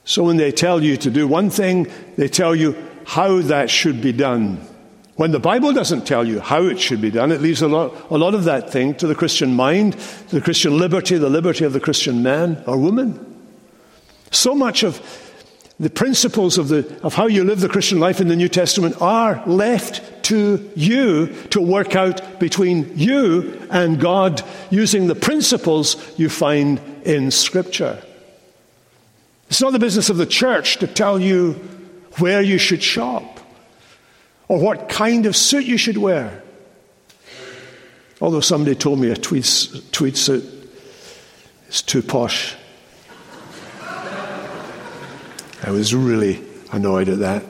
So 0.05 0.23
when 0.23 0.37
they 0.37 0.51
tell 0.51 0.81
you 0.81 0.95
to 0.97 1.09
do 1.09 1.27
one 1.27 1.49
thing, 1.49 1.91
they 2.17 2.27
tell 2.27 2.55
you 2.55 2.75
how 3.05 3.41
that 3.41 3.69
should 3.69 4.01
be 4.01 4.13
done. 4.13 4.65
When 5.15 5.31
the 5.31 5.39
Bible 5.39 5.73
doesn't 5.73 6.07
tell 6.07 6.27
you 6.27 6.39
how 6.39 6.63
it 6.63 6.79
should 6.79 6.99
be 6.99 7.11
done, 7.11 7.31
it 7.31 7.41
leaves 7.41 7.61
a 7.61 7.67
lot, 7.67 7.93
a 8.09 8.17
lot 8.17 8.33
of 8.33 8.45
that 8.45 8.71
thing 8.71 8.95
to 8.95 9.05
the 9.05 9.13
Christian 9.13 9.53
mind, 9.55 9.93
to 10.29 10.35
the 10.35 10.41
Christian 10.41 10.77
liberty, 10.77 11.17
the 11.17 11.29
liberty 11.29 11.65
of 11.65 11.73
the 11.73 11.79
Christian 11.79 12.23
man 12.23 12.63
or 12.65 12.77
woman. 12.77 13.29
So 14.31 14.55
much 14.55 14.81
of 14.81 15.01
the 15.79 15.91
principles 15.91 16.57
of, 16.57 16.67
the, 16.69 16.99
of 17.03 17.13
how 17.13 17.27
you 17.27 17.43
live 17.43 17.59
the 17.59 17.69
Christian 17.69 17.99
life 17.99 18.21
in 18.21 18.27
the 18.27 18.35
New 18.35 18.49
Testament 18.49 18.99
are 19.01 19.43
left 19.45 20.23
to 20.25 20.71
you 20.75 21.27
to 21.49 21.61
work 21.61 21.95
out 21.95 22.39
between 22.39 22.97
you 22.97 23.67
and 23.69 23.99
God 23.99 24.41
using 24.71 25.07
the 25.07 25.15
principles 25.15 25.97
you 26.17 26.29
find 26.29 26.79
in 27.03 27.29
Scripture. 27.29 28.01
It's 29.49 29.61
not 29.61 29.73
the 29.73 29.79
business 29.79 30.09
of 30.09 30.17
the 30.17 30.25
church 30.25 30.77
to 30.77 30.87
tell 30.87 31.19
you 31.19 31.53
where 32.17 32.41
you 32.41 32.57
should 32.57 32.81
shop 32.81 33.39
or 34.47 34.59
what 34.59 34.89
kind 34.89 35.25
of 35.25 35.35
suit 35.35 35.65
you 35.65 35.77
should 35.77 35.97
wear, 35.97 36.43
Although 38.23 38.39
somebody 38.39 38.73
told 38.73 38.99
me 38.99 39.09
a 39.09 39.17
tweed, 39.17 39.45
tweed 39.91 40.15
suit 40.15 40.45
is 41.67 41.81
too 41.81 42.01
posh. 42.01 42.55
I 45.61 45.71
was 45.71 45.93
really 45.93 46.41
annoyed 46.71 47.09
at 47.09 47.19
that. 47.19 47.43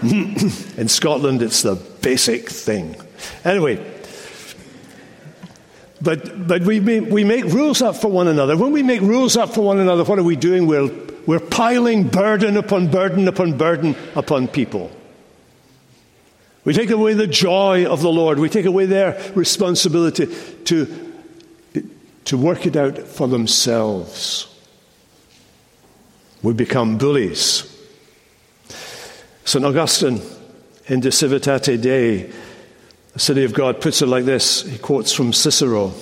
In 0.02 0.88
Scotland, 0.88 1.42
it's 1.42 1.60
the 1.60 1.74
basic 2.00 2.48
thing. 2.48 2.96
Anyway, 3.44 3.76
but, 6.00 6.48
but 6.48 6.62
we, 6.62 6.80
we 6.80 7.24
make 7.24 7.44
rules 7.44 7.82
up 7.82 7.96
for 7.96 8.10
one 8.10 8.26
another. 8.26 8.56
When 8.56 8.72
we 8.72 8.82
make 8.82 9.02
rules 9.02 9.36
up 9.36 9.50
for 9.52 9.60
one 9.60 9.80
another, 9.80 10.04
what 10.04 10.18
are 10.18 10.22
we 10.22 10.36
doing? 10.36 10.66
We're, 10.66 10.90
we're 11.26 11.40
piling 11.40 12.08
burden 12.08 12.56
upon 12.56 12.90
burden 12.90 13.28
upon 13.28 13.58
burden 13.58 13.96
upon 14.14 14.48
people. 14.48 14.90
We 16.68 16.74
take 16.74 16.90
away 16.90 17.14
the 17.14 17.26
joy 17.26 17.86
of 17.86 18.02
the 18.02 18.12
Lord. 18.12 18.38
We 18.38 18.50
take 18.50 18.66
away 18.66 18.84
their 18.84 19.18
responsibility 19.34 20.26
to, 20.66 21.14
to 22.26 22.36
work 22.36 22.66
it 22.66 22.76
out 22.76 22.98
for 22.98 23.26
themselves. 23.26 24.54
We 26.42 26.52
become 26.52 26.98
bullies. 26.98 27.74
St. 29.46 29.64
Augustine 29.64 30.20
in 30.88 31.00
De 31.00 31.10
Civitate 31.10 31.80
Dei 31.80 32.30
the 33.14 33.18
City 33.18 33.44
of 33.44 33.54
God 33.54 33.80
puts 33.80 34.02
it 34.02 34.06
like 34.06 34.26
this 34.26 34.60
he 34.60 34.76
quotes 34.76 35.14
from 35.14 35.32
Cicero 35.32 35.94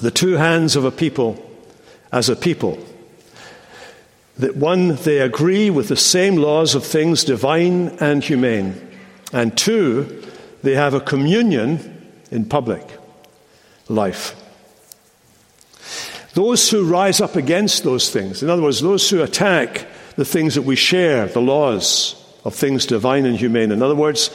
The 0.00 0.10
two 0.10 0.32
hands 0.32 0.74
of 0.74 0.86
a 0.86 0.90
people 0.90 1.40
as 2.10 2.28
a 2.28 2.34
people. 2.34 2.84
That 4.38 4.56
one, 4.56 4.96
they 4.96 5.20
agree 5.20 5.70
with 5.70 5.86
the 5.86 5.96
same 5.96 6.34
laws 6.34 6.74
of 6.74 6.84
things 6.84 7.22
divine 7.22 7.96
and 8.00 8.24
humane. 8.24 8.87
And 9.32 9.56
two, 9.56 10.24
they 10.62 10.74
have 10.74 10.94
a 10.94 11.00
communion 11.00 12.12
in 12.30 12.44
public 12.44 12.84
life. 13.88 14.34
Those 16.34 16.70
who 16.70 16.84
rise 16.84 17.20
up 17.20 17.36
against 17.36 17.84
those 17.84 18.10
things, 18.10 18.42
in 18.42 18.50
other 18.50 18.62
words, 18.62 18.80
those 18.80 19.08
who 19.10 19.22
attack 19.22 19.86
the 20.16 20.24
things 20.24 20.54
that 20.54 20.62
we 20.62 20.76
share, 20.76 21.26
the 21.26 21.40
laws 21.40 22.14
of 22.44 22.54
things 22.54 22.86
divine 22.86 23.24
and 23.24 23.36
humane, 23.36 23.72
in 23.72 23.82
other 23.82 23.94
words, 23.94 24.28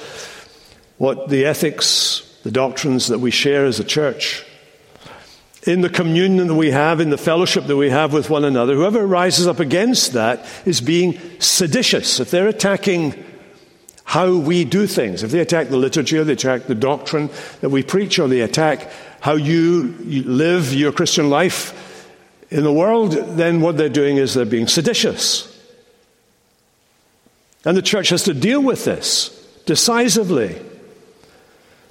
what 0.98 1.30
the 1.30 1.46
ethics, 1.46 2.40
the 2.44 2.52
doctrines 2.52 3.08
that 3.08 3.20
we 3.20 3.32
share 3.32 3.66
as 3.66 3.80
a 3.80 3.84
church, 3.84 4.46
in 5.66 5.82
the 5.82 5.90
communion 5.90 6.48
that 6.48 6.56
we 6.56 6.72
have, 6.72 7.00
in 7.00 7.10
the 7.10 7.18
fellowship 7.18 7.66
that 7.68 7.78
we 7.78 7.90
have 7.90 8.12
with 8.12 8.30
one 8.30 8.44
another, 8.44 8.76
whoever 8.76 9.08
rises 9.08 9.48
up 9.48 9.60
against 9.60 10.14
that 10.14 10.46
is 10.66 10.82
being 10.82 11.18
seditious. 11.40 12.20
If 12.20 12.32
they're 12.32 12.50
attacking 12.50 13.24
how 14.04 14.36
we 14.36 14.66
do 14.66 14.86
things, 14.86 15.24
if 15.24 15.32
they 15.32 15.39
attack 15.39 15.70
the 15.70 15.78
liturgy 15.78 16.18
or 16.18 16.24
they 16.24 16.34
attack 16.34 16.63
the 16.63 16.76
doctrine 16.76 17.30
that 17.62 17.70
we 17.70 17.84
preach 17.84 18.20
or 18.20 18.28
they 18.28 18.42
attack 18.42 18.92
how 19.22 19.34
you, 19.36 19.96
you 20.04 20.24
live 20.24 20.74
your 20.74 20.92
Christian 20.92 21.30
life 21.30 22.10
in 22.50 22.63
the 22.63 22.74
world, 22.74 23.12
then 23.12 23.62
what 23.62 23.78
they're 23.78 23.89
doing 23.89 24.18
is 24.18 24.34
they're 24.34 24.46
being 24.46 24.68
seditious. 24.68 25.50
And 27.66 27.78
the 27.78 27.82
church 27.82 28.10
has 28.10 28.24
to 28.24 28.34
deal 28.34 28.62
with 28.62 28.86
this 28.86 29.30
decisively. 29.66 30.62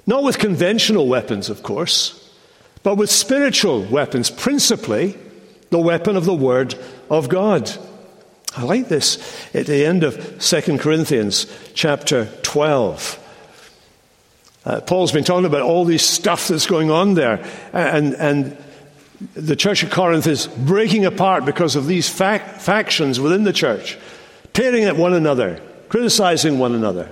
Not 0.05 0.23
with 0.23 0.37
conventional 0.37 1.07
weapons, 1.07 1.49
of 1.49 1.63
course, 1.63 2.19
but 2.83 2.95
with 2.95 3.09
spiritual 3.09 3.83
weapons, 3.85 4.29
principally 4.29 5.17
the 5.69 5.79
weapon 5.79 6.15
of 6.15 6.25
the 6.25 6.33
Word 6.33 6.75
of 7.09 7.29
God. 7.29 7.71
I 8.55 8.63
like 8.63 8.87
this 8.87 9.17
at 9.55 9.65
the 9.65 9.85
end 9.85 10.03
of 10.03 10.39
2 10.39 10.77
Corinthians 10.77 11.47
chapter 11.73 12.25
12. 12.43 13.19
Uh, 14.65 14.81
Paul's 14.81 15.11
been 15.11 15.23
talking 15.23 15.45
about 15.45 15.63
all 15.63 15.85
this 15.85 16.07
stuff 16.07 16.47
that's 16.47 16.67
going 16.67 16.91
on 16.91 17.15
there, 17.15 17.43
and, 17.73 18.13
and 18.13 18.57
the 19.33 19.55
church 19.55 19.83
of 19.83 19.89
Corinth 19.89 20.27
is 20.27 20.47
breaking 20.47 21.05
apart 21.05 21.45
because 21.45 21.75
of 21.75 21.87
these 21.87 22.07
fac- 22.07 22.59
factions 22.59 23.19
within 23.19 23.43
the 23.43 23.53
church, 23.53 23.97
tearing 24.53 24.83
at 24.83 24.95
one 24.95 25.13
another, 25.13 25.59
criticizing 25.89 26.59
one 26.59 26.75
another. 26.75 27.11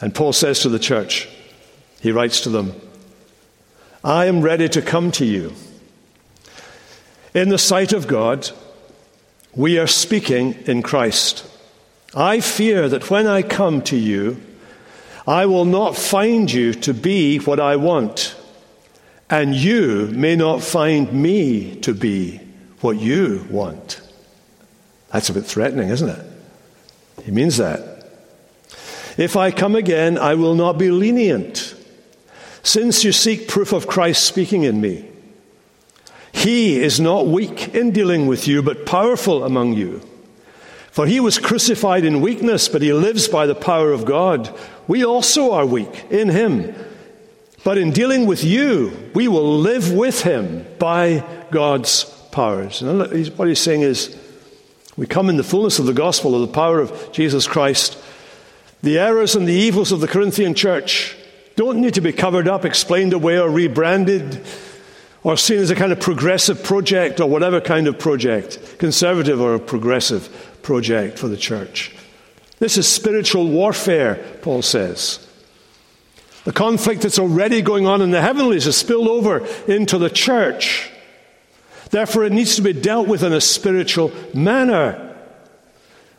And 0.00 0.14
Paul 0.14 0.32
says 0.32 0.60
to 0.60 0.68
the 0.68 0.78
church, 0.78 1.28
he 2.00 2.12
writes 2.12 2.40
to 2.42 2.50
them, 2.50 2.72
I 4.02 4.26
am 4.26 4.40
ready 4.40 4.68
to 4.70 4.82
come 4.82 5.10
to 5.12 5.24
you. 5.24 5.52
In 7.34 7.48
the 7.50 7.58
sight 7.58 7.92
of 7.92 8.06
God, 8.06 8.50
we 9.56 9.78
are 9.78 9.86
speaking 9.86 10.52
in 10.66 10.82
Christ. 10.82 11.48
I 12.14 12.40
fear 12.40 12.88
that 12.90 13.10
when 13.10 13.26
I 13.26 13.40
come 13.42 13.80
to 13.82 13.96
you, 13.96 14.40
I 15.26 15.46
will 15.46 15.64
not 15.64 15.96
find 15.96 16.52
you 16.52 16.74
to 16.74 16.94
be 16.94 17.38
what 17.38 17.58
I 17.58 17.76
want, 17.76 18.36
and 19.28 19.54
you 19.54 20.08
may 20.12 20.36
not 20.36 20.62
find 20.62 21.12
me 21.12 21.76
to 21.80 21.94
be 21.94 22.38
what 22.80 22.98
you 22.98 23.46
want. 23.50 24.00
That's 25.10 25.30
a 25.30 25.32
bit 25.32 25.46
threatening, 25.46 25.88
isn't 25.88 26.08
it? 26.08 26.26
He 27.24 27.30
means 27.32 27.56
that. 27.56 28.12
If 29.16 29.36
I 29.36 29.50
come 29.50 29.74
again, 29.74 30.18
I 30.18 30.34
will 30.34 30.54
not 30.54 30.78
be 30.78 30.90
lenient, 30.90 31.74
since 32.62 33.02
you 33.02 33.10
seek 33.10 33.48
proof 33.48 33.72
of 33.72 33.86
Christ 33.86 34.24
speaking 34.24 34.64
in 34.64 34.80
me. 34.80 35.08
He 36.46 36.80
is 36.80 37.00
not 37.00 37.26
weak 37.26 37.74
in 37.74 37.90
dealing 37.90 38.28
with 38.28 38.46
you, 38.46 38.62
but 38.62 38.86
powerful 38.86 39.42
among 39.42 39.72
you. 39.72 40.00
For 40.92 41.04
he 41.04 41.18
was 41.18 41.40
crucified 41.40 42.04
in 42.04 42.20
weakness, 42.20 42.68
but 42.68 42.82
he 42.82 42.92
lives 42.92 43.26
by 43.26 43.46
the 43.46 43.56
power 43.56 43.90
of 43.90 44.04
God. 44.04 44.56
We 44.86 45.04
also 45.04 45.50
are 45.50 45.66
weak 45.66 46.04
in 46.08 46.28
him. 46.28 46.72
But 47.64 47.78
in 47.78 47.90
dealing 47.90 48.26
with 48.26 48.44
you, 48.44 48.96
we 49.12 49.26
will 49.26 49.58
live 49.58 49.92
with 49.92 50.22
him 50.22 50.64
by 50.78 51.24
God's 51.50 52.04
powers. 52.30 52.80
And 52.80 53.00
what 53.36 53.48
he's 53.48 53.58
saying 53.58 53.80
is, 53.80 54.16
we 54.96 55.08
come 55.08 55.28
in 55.28 55.38
the 55.38 55.42
fullness 55.42 55.80
of 55.80 55.86
the 55.86 55.92
gospel 55.92 56.36
of 56.36 56.42
the 56.42 56.54
power 56.54 56.78
of 56.78 57.10
Jesus 57.10 57.48
Christ 57.48 57.98
the 58.84 59.00
errors 59.00 59.34
and 59.34 59.48
the 59.48 59.52
evils 59.52 59.90
of 59.90 60.00
the 60.00 60.06
Corinthian 60.06 60.54
church 60.54 61.16
don't 61.56 61.80
need 61.80 61.94
to 61.94 62.00
be 62.00 62.12
covered 62.12 62.46
up, 62.46 62.64
explained 62.64 63.12
away, 63.12 63.36
or 63.36 63.50
rebranded, 63.50 64.46
or 65.26 65.36
seen 65.36 65.58
as 65.58 65.72
a 65.72 65.74
kind 65.74 65.90
of 65.90 65.98
progressive 65.98 66.62
project 66.62 67.18
or 67.18 67.28
whatever 67.28 67.60
kind 67.60 67.88
of 67.88 67.98
project, 67.98 68.78
conservative 68.78 69.40
or 69.40 69.58
progressive 69.58 70.60
project 70.62 71.18
for 71.18 71.26
the 71.26 71.36
church. 71.36 71.92
This 72.60 72.78
is 72.78 72.86
spiritual 72.86 73.48
warfare, 73.48 74.24
Paul 74.42 74.62
says. 74.62 75.26
The 76.44 76.52
conflict 76.52 77.02
that's 77.02 77.18
already 77.18 77.60
going 77.60 77.88
on 77.88 78.02
in 78.02 78.12
the 78.12 78.22
heavenlies 78.22 78.66
has 78.66 78.76
spilled 78.76 79.08
over 79.08 79.44
into 79.66 79.98
the 79.98 80.10
church. 80.10 80.92
Therefore, 81.90 82.22
it 82.22 82.32
needs 82.32 82.54
to 82.54 82.62
be 82.62 82.72
dealt 82.72 83.08
with 83.08 83.24
in 83.24 83.32
a 83.32 83.40
spiritual 83.40 84.12
manner. 84.32 85.16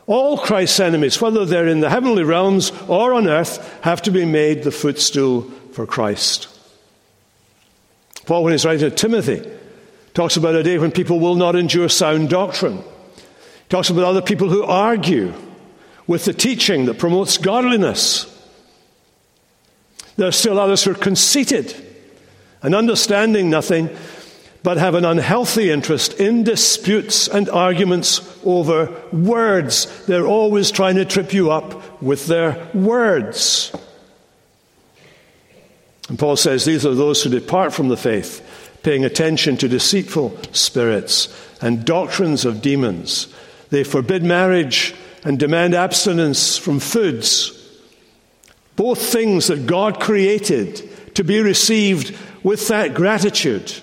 All 0.05 0.37
Christ's 0.37 0.81
enemies, 0.81 1.21
whether 1.21 1.45
they're 1.45 1.69
in 1.69 1.79
the 1.79 1.89
heavenly 1.89 2.25
realms 2.25 2.73
or 2.89 3.13
on 3.13 3.29
earth, 3.29 3.79
have 3.83 4.01
to 4.01 4.11
be 4.11 4.25
made 4.25 4.63
the 4.63 4.71
footstool 4.71 5.43
for 5.71 5.85
Christ. 5.85 6.49
Paul, 8.27 8.43
when 8.43 8.51
he's 8.51 8.65
writing 8.65 8.89
to 8.89 8.95
Timothy, 8.95 9.49
talks 10.13 10.35
about 10.35 10.53
a 10.53 10.61
day 10.61 10.77
when 10.77 10.91
people 10.91 11.19
will 11.19 11.35
not 11.35 11.55
endure 11.55 11.87
sound 11.87 12.29
doctrine. 12.29 12.77
He 12.77 13.69
talks 13.69 13.89
about 13.89 14.03
other 14.03 14.21
people 14.21 14.49
who 14.49 14.63
argue 14.63 15.33
with 16.07 16.25
the 16.25 16.33
teaching 16.33 16.85
that 16.85 16.99
promotes 16.99 17.37
godliness. 17.37 18.25
There 20.17 20.27
are 20.27 20.33
still 20.33 20.59
others 20.59 20.83
who 20.83 20.91
are 20.91 20.95
conceited 20.95 21.73
and 22.61 22.75
understanding 22.75 23.49
nothing 23.49 23.89
but 24.61 24.75
have 24.75 24.95
an 24.95 25.05
unhealthy 25.05 25.71
interest 25.71 26.19
in 26.19 26.43
disputes 26.43 27.29
and 27.29 27.47
arguments 27.47 28.37
over 28.43 28.93
words. 29.13 30.05
They're 30.05 30.27
always 30.27 30.71
trying 30.71 30.95
to 30.95 31.05
trip 31.05 31.31
you 31.31 31.51
up 31.51 32.01
with 32.01 32.27
their 32.27 32.67
words. 32.73 33.71
And 36.07 36.17
Paul 36.17 36.35
says 36.35 36.65
these 36.65 36.85
are 36.85 36.95
those 36.95 37.23
who 37.23 37.29
depart 37.29 37.73
from 37.73 37.89
the 37.89 37.97
faith, 37.97 38.79
paying 38.83 39.03
attention 39.03 39.57
to 39.57 39.67
deceitful 39.67 40.37
spirits 40.51 41.27
and 41.61 41.85
doctrines 41.85 42.45
of 42.45 42.61
demons. 42.61 43.27
They 43.69 43.83
forbid 43.83 44.23
marriage 44.23 44.95
and 45.23 45.37
demand 45.37 45.73
abstinence 45.73 46.57
from 46.57 46.79
foods, 46.79 47.53
both 48.75 49.01
things 49.01 49.47
that 49.47 49.65
God 49.65 49.99
created 49.99 51.15
to 51.15 51.23
be 51.23 51.41
received 51.41 52.15
with 52.43 52.67
that 52.69 52.93
gratitude 52.93 53.73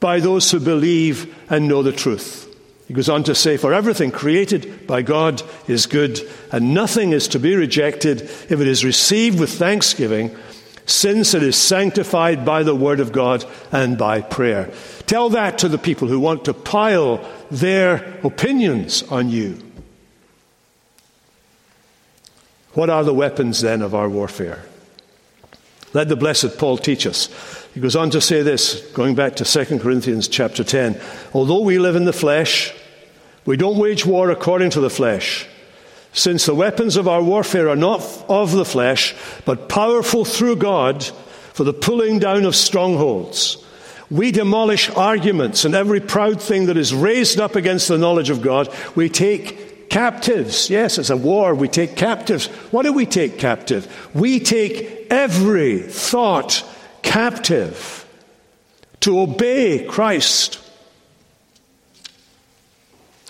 by 0.00 0.20
those 0.20 0.50
who 0.50 0.58
believe 0.58 1.34
and 1.50 1.68
know 1.68 1.82
the 1.82 1.92
truth. 1.92 2.46
He 2.88 2.94
goes 2.94 3.08
on 3.08 3.24
to 3.24 3.34
say, 3.34 3.56
For 3.56 3.74
everything 3.74 4.10
created 4.10 4.86
by 4.86 5.02
God 5.02 5.42
is 5.66 5.86
good, 5.86 6.20
and 6.52 6.72
nothing 6.72 7.12
is 7.12 7.28
to 7.28 7.38
be 7.38 7.54
rejected 7.54 8.22
if 8.22 8.52
it 8.52 8.66
is 8.66 8.84
received 8.84 9.40
with 9.40 9.50
thanksgiving, 9.50 10.36
since 10.86 11.34
it 11.34 11.42
is 11.42 11.56
sanctified 11.56 12.44
by 12.44 12.62
the 12.62 12.74
word 12.74 13.00
of 13.00 13.12
God 13.12 13.44
and 13.72 13.98
by 13.98 14.22
prayer. 14.22 14.70
Tell 15.06 15.28
that 15.30 15.58
to 15.58 15.68
the 15.68 15.78
people 15.78 16.08
who 16.08 16.20
want 16.20 16.44
to 16.46 16.54
pile 16.54 17.28
their 17.50 18.18
opinions 18.24 19.02
on 19.04 19.28
you. 19.28 19.62
What 22.72 22.90
are 22.90 23.04
the 23.04 23.14
weapons 23.14 23.60
then 23.60 23.82
of 23.82 23.94
our 23.94 24.08
warfare? 24.08 24.64
Let 25.92 26.08
the 26.08 26.16
blessed 26.16 26.58
Paul 26.58 26.76
teach 26.76 27.06
us. 27.06 27.28
He 27.72 27.80
goes 27.80 27.96
on 27.96 28.10
to 28.10 28.20
say 28.20 28.42
this, 28.42 28.80
going 28.92 29.14
back 29.14 29.36
to 29.36 29.44
2 29.44 29.78
Corinthians 29.78 30.28
chapter 30.28 30.62
10. 30.62 31.00
Although 31.32 31.60
we 31.60 31.78
live 31.78 31.96
in 31.96 32.04
the 32.04 32.12
flesh, 32.12 32.74
we 33.44 33.56
don't 33.56 33.78
wage 33.78 34.04
war 34.04 34.30
according 34.30 34.70
to 34.70 34.80
the 34.80 34.90
flesh. 34.90 35.46
Since 36.16 36.46
the 36.46 36.54
weapons 36.54 36.96
of 36.96 37.06
our 37.06 37.22
warfare 37.22 37.68
are 37.68 37.76
not 37.76 38.00
of 38.26 38.52
the 38.52 38.64
flesh, 38.64 39.14
but 39.44 39.68
powerful 39.68 40.24
through 40.24 40.56
God 40.56 41.04
for 41.52 41.62
the 41.62 41.74
pulling 41.74 42.18
down 42.18 42.46
of 42.46 42.56
strongholds. 42.56 43.62
We 44.10 44.32
demolish 44.32 44.88
arguments 44.88 45.66
and 45.66 45.74
every 45.74 46.00
proud 46.00 46.40
thing 46.40 46.66
that 46.66 46.78
is 46.78 46.94
raised 46.94 47.38
up 47.38 47.54
against 47.54 47.88
the 47.88 47.98
knowledge 47.98 48.30
of 48.30 48.40
God. 48.40 48.74
We 48.94 49.10
take 49.10 49.90
captives. 49.90 50.70
Yes, 50.70 50.96
it's 50.96 51.10
a 51.10 51.18
war. 51.18 51.54
We 51.54 51.68
take 51.68 51.96
captives. 51.96 52.46
What 52.72 52.84
do 52.84 52.94
we 52.94 53.04
take 53.04 53.38
captive? 53.38 54.10
We 54.14 54.40
take 54.40 55.08
every 55.10 55.80
thought 55.80 56.64
captive 57.02 58.06
to 59.00 59.20
obey 59.20 59.84
Christ. 59.84 60.60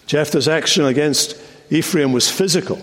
Jephthah's 0.07 0.47
action 0.47 0.85
against 0.85 1.37
Ephraim 1.71 2.13
was 2.13 2.31
physical. 2.31 2.81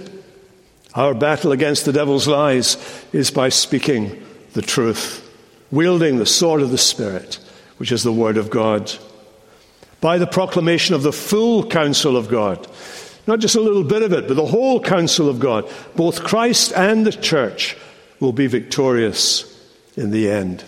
Our 0.95 1.13
battle 1.13 1.51
against 1.51 1.85
the 1.85 1.93
devil's 1.93 2.27
lies 2.27 2.77
is 3.11 3.31
by 3.31 3.49
speaking 3.49 4.23
the 4.53 4.61
truth, 4.61 5.27
wielding 5.71 6.17
the 6.17 6.25
sword 6.25 6.61
of 6.61 6.71
the 6.71 6.77
Spirit 6.77 7.39
which 7.77 7.91
is 7.91 8.03
the 8.03 8.13
Word 8.13 8.37
of 8.37 8.49
God, 8.49 8.91
by 9.99 10.17
the 10.17 10.27
proclamation 10.27 10.95
of 10.95 11.03
the 11.03 11.11
full 11.11 11.67
counsel 11.67 12.15
of 12.15 12.29
God. 12.29 12.67
Not 13.25 13.39
just 13.39 13.55
a 13.55 13.61
little 13.61 13.83
bit 13.83 14.03
of 14.03 14.13
it, 14.13 14.27
but 14.27 14.35
the 14.35 14.45
whole 14.45 14.81
counsel 14.81 15.29
of 15.29 15.39
God. 15.39 15.69
Both 15.95 16.23
Christ 16.23 16.73
and 16.73 17.05
the 17.05 17.11
church 17.11 17.75
will 18.19 18.33
be 18.33 18.47
victorious 18.47 19.49
in 19.95 20.11
the 20.11 20.29
end. 20.29 20.63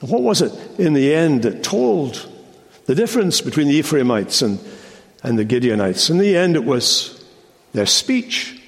what 0.00 0.22
was 0.22 0.40
it 0.40 0.52
in 0.78 0.94
the 0.94 1.14
end 1.14 1.42
that 1.42 1.62
told 1.62 2.26
the 2.86 2.94
difference 2.94 3.40
between 3.40 3.68
the 3.68 3.76
Ephraimites 3.76 4.42
and, 4.42 4.58
and 5.22 5.38
the 5.38 5.44
Gideonites? 5.44 6.10
In 6.10 6.18
the 6.18 6.36
end, 6.36 6.56
it 6.56 6.64
was 6.64 7.24
their 7.72 7.86
speech. 7.86 8.60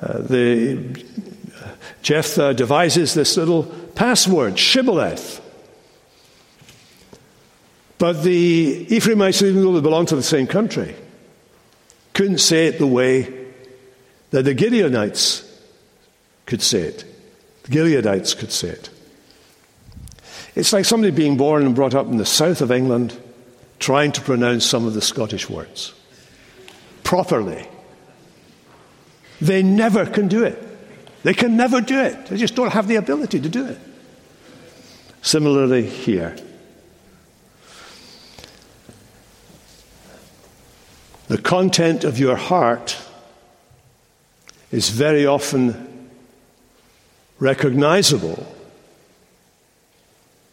Uh, 0.00 0.18
the, 0.18 1.04
Jephthah 2.02 2.54
devises 2.54 3.14
this 3.14 3.36
little 3.36 3.64
password, 3.94 4.54
Shibboleth. 4.54 5.40
But 7.98 8.24
the 8.24 8.86
Ephraimites, 8.90 9.42
even 9.42 9.62
though 9.62 9.74
they 9.74 9.80
belonged 9.80 10.08
to 10.08 10.16
the 10.16 10.22
same 10.24 10.48
country, 10.48 10.96
couldn't 12.14 12.38
say 12.38 12.66
it 12.66 12.78
the 12.78 12.86
way 12.86 13.32
that 14.30 14.42
the 14.42 14.54
Gideonites 14.54 15.48
could 16.46 16.62
say 16.62 16.80
it. 16.80 17.04
The 17.62 17.70
Gileadites 17.70 18.36
could 18.36 18.50
say 18.50 18.68
it. 18.68 18.90
It's 20.54 20.72
like 20.72 20.84
somebody 20.84 21.12
being 21.12 21.36
born 21.36 21.64
and 21.64 21.74
brought 21.74 21.94
up 21.94 22.06
in 22.06 22.16
the 22.16 22.26
south 22.26 22.60
of 22.60 22.72
England 22.72 23.16
trying 23.82 24.12
to 24.12 24.20
pronounce 24.20 24.64
some 24.64 24.86
of 24.86 24.94
the 24.94 25.02
Scottish 25.02 25.50
words 25.50 25.92
properly. 27.02 27.66
They 29.40 29.62
never 29.62 30.06
can 30.06 30.28
do 30.28 30.44
it. 30.44 30.56
They 31.24 31.34
can 31.34 31.56
never 31.56 31.80
do 31.80 32.00
it. 32.00 32.26
They 32.26 32.36
just 32.36 32.54
don't 32.54 32.72
have 32.72 32.86
the 32.86 32.94
ability 32.96 33.40
to 33.40 33.48
do 33.48 33.66
it. 33.66 33.78
Similarly, 35.20 35.84
here. 35.84 36.36
The 41.26 41.38
content 41.38 42.04
of 42.04 42.20
your 42.20 42.36
heart 42.36 42.96
is 44.70 44.90
very 44.90 45.26
often 45.26 46.08
recognizable 47.40 48.46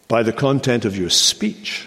by 0.08 0.24
the 0.24 0.32
content 0.32 0.84
of 0.84 0.96
your 0.96 1.10
speech. 1.10 1.86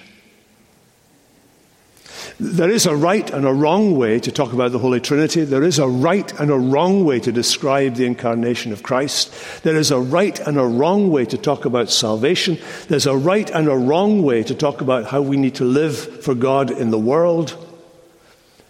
There 2.43 2.69
is 2.69 2.85
a 2.85 2.93
right 2.93 3.31
and 3.31 3.45
a 3.45 3.53
wrong 3.53 3.95
way 3.95 4.19
to 4.19 4.29
talk 4.29 4.51
about 4.51 4.73
the 4.73 4.79
Holy 4.79 4.99
Trinity. 4.99 5.45
There 5.45 5.63
is 5.63 5.79
a 5.79 5.87
right 5.87 6.29
and 6.41 6.51
a 6.51 6.59
wrong 6.59 7.05
way 7.05 7.21
to 7.21 7.31
describe 7.31 7.95
the 7.95 8.05
incarnation 8.05 8.73
of 8.73 8.83
Christ. 8.83 9.33
There 9.63 9.77
is 9.77 9.91
a 9.91 9.99
right 10.01 10.37
and 10.41 10.59
a 10.59 10.65
wrong 10.65 11.09
way 11.09 11.23
to 11.23 11.37
talk 11.37 11.63
about 11.63 11.89
salvation. 11.89 12.57
There's 12.89 13.05
a 13.05 13.15
right 13.15 13.49
and 13.49 13.69
a 13.69 13.77
wrong 13.77 14.23
way 14.23 14.43
to 14.43 14.53
talk 14.53 14.81
about 14.81 15.05
how 15.05 15.21
we 15.21 15.37
need 15.37 15.55
to 15.55 15.63
live 15.63 15.97
for 16.21 16.35
God 16.35 16.69
in 16.69 16.91
the 16.91 16.99
world 16.99 17.55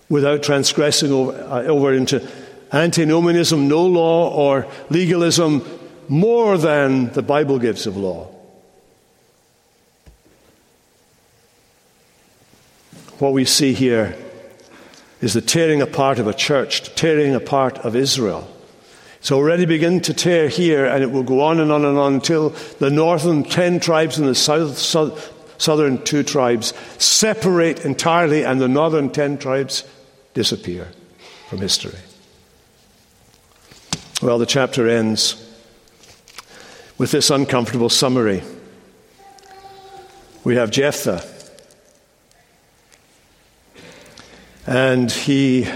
without 0.07 0.43
transgressing 0.43 1.11
over, 1.11 1.31
uh, 1.41 1.63
over 1.63 1.95
into 1.95 2.21
antinomianism, 2.71 3.67
no 3.67 3.87
law, 3.87 4.29
or 4.29 4.67
legalism 4.91 5.67
more 6.07 6.59
than 6.59 7.11
the 7.13 7.23
Bible 7.23 7.57
gives 7.57 7.87
of 7.87 7.97
law. 7.97 8.32
What 13.23 13.31
we 13.31 13.45
see 13.45 13.71
here 13.71 14.17
is 15.21 15.33
the 15.33 15.39
tearing 15.39 15.81
apart 15.81 16.19
of 16.19 16.27
a 16.27 16.33
church, 16.33 16.81
the 16.81 16.89
tearing 16.89 17.33
apart 17.33 17.77
of 17.77 17.95
Israel. 17.95 18.45
It's 19.19 19.31
already 19.31 19.65
begun 19.65 20.01
to 20.01 20.13
tear 20.13 20.49
here, 20.49 20.85
and 20.85 21.01
it 21.01 21.09
will 21.09 21.23
go 21.23 21.39
on 21.39 21.61
and 21.61 21.71
on 21.71 21.85
and 21.85 21.97
on 21.97 22.15
until 22.15 22.49
the 22.79 22.89
northern 22.89 23.45
ten 23.45 23.79
tribes 23.79 24.19
and 24.19 24.27
the 24.27 24.35
south, 24.35 24.77
southern 25.57 26.03
two 26.03 26.23
tribes 26.23 26.73
separate 26.97 27.85
entirely, 27.85 28.43
and 28.43 28.59
the 28.59 28.67
northern 28.67 29.09
ten 29.09 29.37
tribes 29.37 29.85
disappear 30.33 30.89
from 31.47 31.59
history. 31.59 31.97
Well, 34.21 34.37
the 34.37 34.45
chapter 34.45 34.89
ends 34.89 35.37
with 36.97 37.11
this 37.11 37.29
uncomfortable 37.29 37.87
summary. 37.87 38.43
We 40.43 40.57
have 40.57 40.71
Jephthah 40.71 41.32
And 44.65 45.11
he 45.11 45.67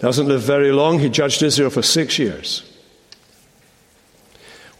doesn't 0.00 0.26
live 0.26 0.42
very 0.42 0.72
long. 0.72 0.98
He 0.98 1.08
judged 1.08 1.42
Israel 1.42 1.70
for 1.70 1.82
six 1.82 2.18
years. 2.18 2.62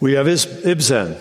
We 0.00 0.12
have 0.12 0.26
Ibzan 0.26 1.18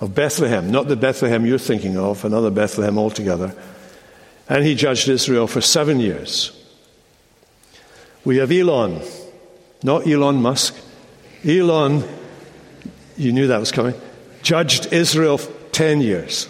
of 0.00 0.14
Bethlehem, 0.14 0.70
not 0.70 0.88
the 0.88 0.96
Bethlehem 0.96 1.46
you're 1.46 1.58
thinking 1.58 1.96
of, 1.96 2.24
another 2.24 2.50
Bethlehem 2.50 2.98
altogether. 2.98 3.54
And 4.48 4.64
he 4.64 4.74
judged 4.74 5.08
Israel 5.08 5.46
for 5.46 5.60
seven 5.60 6.00
years. 6.00 6.52
We 8.24 8.38
have 8.38 8.52
Elon, 8.52 9.02
not 9.82 10.06
Elon 10.06 10.40
Musk. 10.40 10.76
Elon, 11.46 12.04
you 13.16 13.32
knew 13.32 13.48
that 13.48 13.60
was 13.60 13.72
coming, 13.72 13.94
judged 14.42 14.92
Israel 14.92 15.38
10 15.72 16.00
years. 16.00 16.48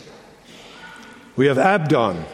We 1.37 1.47
have 1.47 1.59
Abdon, 1.59 2.25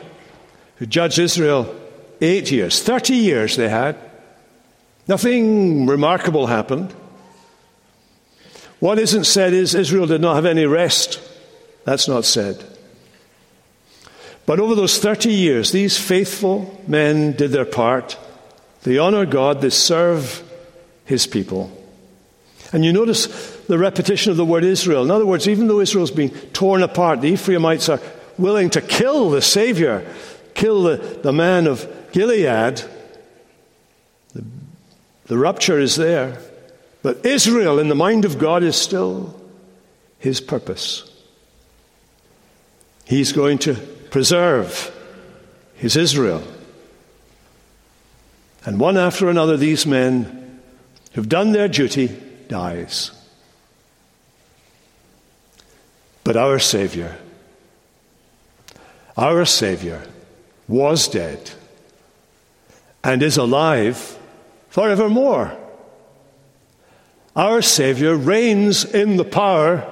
who 0.77 0.87
judged 0.87 1.19
Israel 1.19 1.80
eight 2.21 2.51
years. 2.51 2.83
30 2.83 3.15
years 3.15 3.57
they 3.57 3.69
had. 3.69 3.97
Nothing 5.09 5.87
remarkable 5.87 6.47
happened. 6.47 6.93
What 8.79 8.99
isn't 8.99 9.25
said 9.25 9.53
is 9.53 9.75
Israel 9.75 10.07
did 10.07 10.21
not 10.21 10.37
have 10.37 10.47
any 10.47 10.65
rest. 10.65 11.21
That's 11.85 12.09
not 12.09 12.25
said. 12.25 12.65
But 14.47 14.61
over 14.61 14.75
those 14.75 14.99
30 14.99 15.33
years, 15.33 15.73
these 15.73 15.99
faithful 15.99 16.83
men 16.87 17.33
did 17.33 17.51
their 17.51 17.65
part. 17.65 18.19
They 18.83 18.99
honor 18.99 19.27
God, 19.27 19.61
they 19.61 19.71
serve 19.71 20.43
his 21.05 21.27
people. 21.27 21.77
And 22.73 22.85
you 22.85 22.93
notice 22.93 23.27
the 23.67 23.79
repetition 23.79 24.31
of 24.31 24.37
the 24.37 24.45
word 24.45 24.65
Israel. 24.65 25.03
In 25.05 25.11
other 25.11 25.27
words, 25.27 25.49
even 25.49 25.67
though 25.67 25.81
Israel's 25.81 26.11
being 26.11 26.31
torn 26.53 26.83
apart, 26.83 27.21
the 27.21 27.33
Ephraimites 27.33 27.89
are 27.89 28.01
willing 28.39 28.71
to 28.71 28.81
kill 28.81 29.31
the 29.31 29.43
Savior 29.43 30.07
kill 30.61 30.83
the, 30.83 30.97
the 31.23 31.33
man 31.33 31.67
of 31.67 31.89
Gilead, 32.13 32.83
the, 34.35 34.45
the 35.27 35.39
rupture 35.39 35.79
is 35.79 35.97
there. 35.97 36.39
But 37.03 37.25
Israel, 37.25 37.79
in 37.79 37.89
the 37.89 37.95
mind 37.95 38.25
of 38.25 38.39
God, 38.39 38.63
is 38.63 38.77
still 38.77 39.41
his 40.19 40.41
purpose. 40.41 41.11
He's 43.05 43.33
going 43.33 43.59
to 43.59 43.75
preserve 43.75 44.95
his 45.75 45.97
Israel. 45.97 46.43
And 48.65 48.79
one 48.79 48.99
after 48.99 49.29
another, 49.29 49.57
these 49.57 49.87
men 49.87 50.61
who've 51.13 51.29
done 51.29 51.53
their 51.53 51.69
duty 51.69 52.09
dies. 52.49 53.11
But 56.23 56.37
our 56.37 56.59
Savior, 56.59 57.17
our 59.17 59.47
Savior, 59.47 60.07
was 60.69 61.09
dead 61.09 61.51
and 63.03 63.23
is 63.23 63.37
alive 63.37 64.19
forevermore. 64.69 65.57
Our 67.35 67.63
Savior 67.63 68.17
reigns 68.17 68.85
in 68.85 69.17
the 69.17 69.25
power 69.25 69.87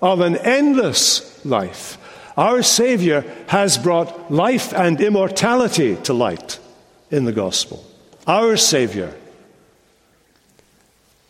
of 0.00 0.20
an 0.20 0.36
endless 0.36 1.44
life. 1.44 1.98
Our 2.36 2.62
Savior 2.62 3.24
has 3.48 3.78
brought 3.78 4.32
life 4.32 4.72
and 4.72 5.00
immortality 5.00 5.96
to 6.04 6.12
light 6.12 6.58
in 7.10 7.24
the 7.24 7.32
gospel. 7.32 7.84
Our 8.26 8.56
Savior 8.56 9.14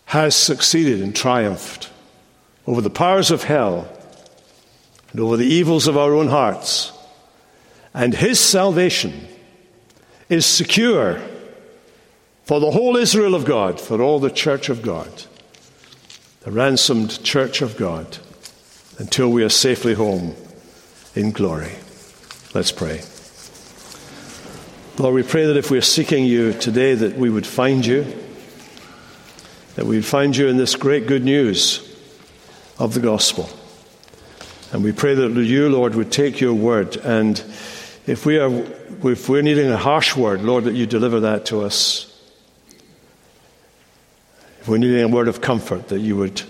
has 0.07 0.37
succeeded 0.37 1.01
and 1.01 1.15
triumphed 1.15 1.91
over 2.67 2.81
the 2.81 2.91
powers 2.91 3.31
of 3.31 3.45
hell 3.45 3.89
and 5.11 5.21
over 5.21 5.37
the 5.37 5.47
evils 5.47 5.87
of 5.87 5.97
our 5.97 6.15
own 6.15 6.29
hearts. 6.29 6.93
And 7.95 8.15
his 8.15 8.39
salvation 8.39 9.29
is 10.29 10.47
secure 10.47 11.21
for 12.45 12.61
the 12.61 12.71
whole 12.71 12.97
Israel 12.97 13.35
of 13.35 13.45
God, 13.45 13.81
for 13.81 14.03
all 14.03 14.19
the 14.19 14.31
church 14.31 14.69
of 14.69 14.83
God, 14.83 15.25
the 16.41 16.51
ransomed 16.51 17.23
church 17.23 17.63
of 17.63 17.77
God, 17.77 18.19
until 18.99 19.31
we 19.31 19.45
are 19.45 19.49
safely 19.49 19.95
home 19.95 20.35
in 21.15 21.31
glory. 21.31 21.77
Let's 22.55 22.73
pray. 22.73 23.03
Lord, 24.99 25.15
we 25.15 25.23
pray 25.23 25.47
that 25.47 25.57
if 25.57 25.71
we're 25.71 25.81
seeking 25.81 26.25
you 26.25 26.53
today, 26.53 26.95
that 26.95 27.17
we 27.17 27.31
would 27.31 27.47
find 27.47 27.85
you, 27.85 28.05
that 29.77 29.87
we 29.87 29.97
would 29.97 30.05
find 30.05 30.37
you 30.37 30.49
in 30.49 30.57
this 30.59 30.77
great 30.77 31.07
good 31.07 31.25
news 31.25 31.97
of 32.79 32.95
the 32.95 33.01
gospel. 33.01 33.49
And 34.73 34.83
we 34.83 34.93
pray 34.93 35.15
that 35.15 35.31
you, 35.35 35.69
Lord, 35.69 35.95
would 35.95 36.13
take 36.13 36.41
your 36.41 36.55
word 36.55 36.97
and 36.99 37.43
if 38.07 38.27
we 38.27 38.39
are 38.39 38.51
if 39.05 39.29
we're 39.29 39.43
needing 39.43 39.71
a 39.71 39.77
harsh 39.77 40.17
word, 40.17 40.43
Lord, 40.43 40.65
that 40.65 40.75
you 40.75 40.87
deliver 40.87 41.21
that 41.21 41.47
to 41.47 41.63
us. 41.63 42.09
If 44.61 44.69
we're 44.69 44.79
needing 44.79 45.03
a 45.03 45.09
word 45.09 45.29
of 45.29 45.41
comfort, 45.41 45.89
that 45.89 45.99
you 45.99 46.17
would 46.17 46.43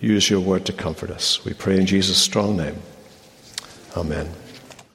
use 0.00 0.30
your 0.30 0.40
word 0.40 0.66
to 0.66 0.72
comfort 0.72 1.10
us. 1.10 1.44
We 1.44 1.52
pray 1.52 1.78
in 1.78 1.86
Jesus' 1.86 2.18
strong 2.18 2.56
name. 2.56 2.76
Amen. 3.96 4.28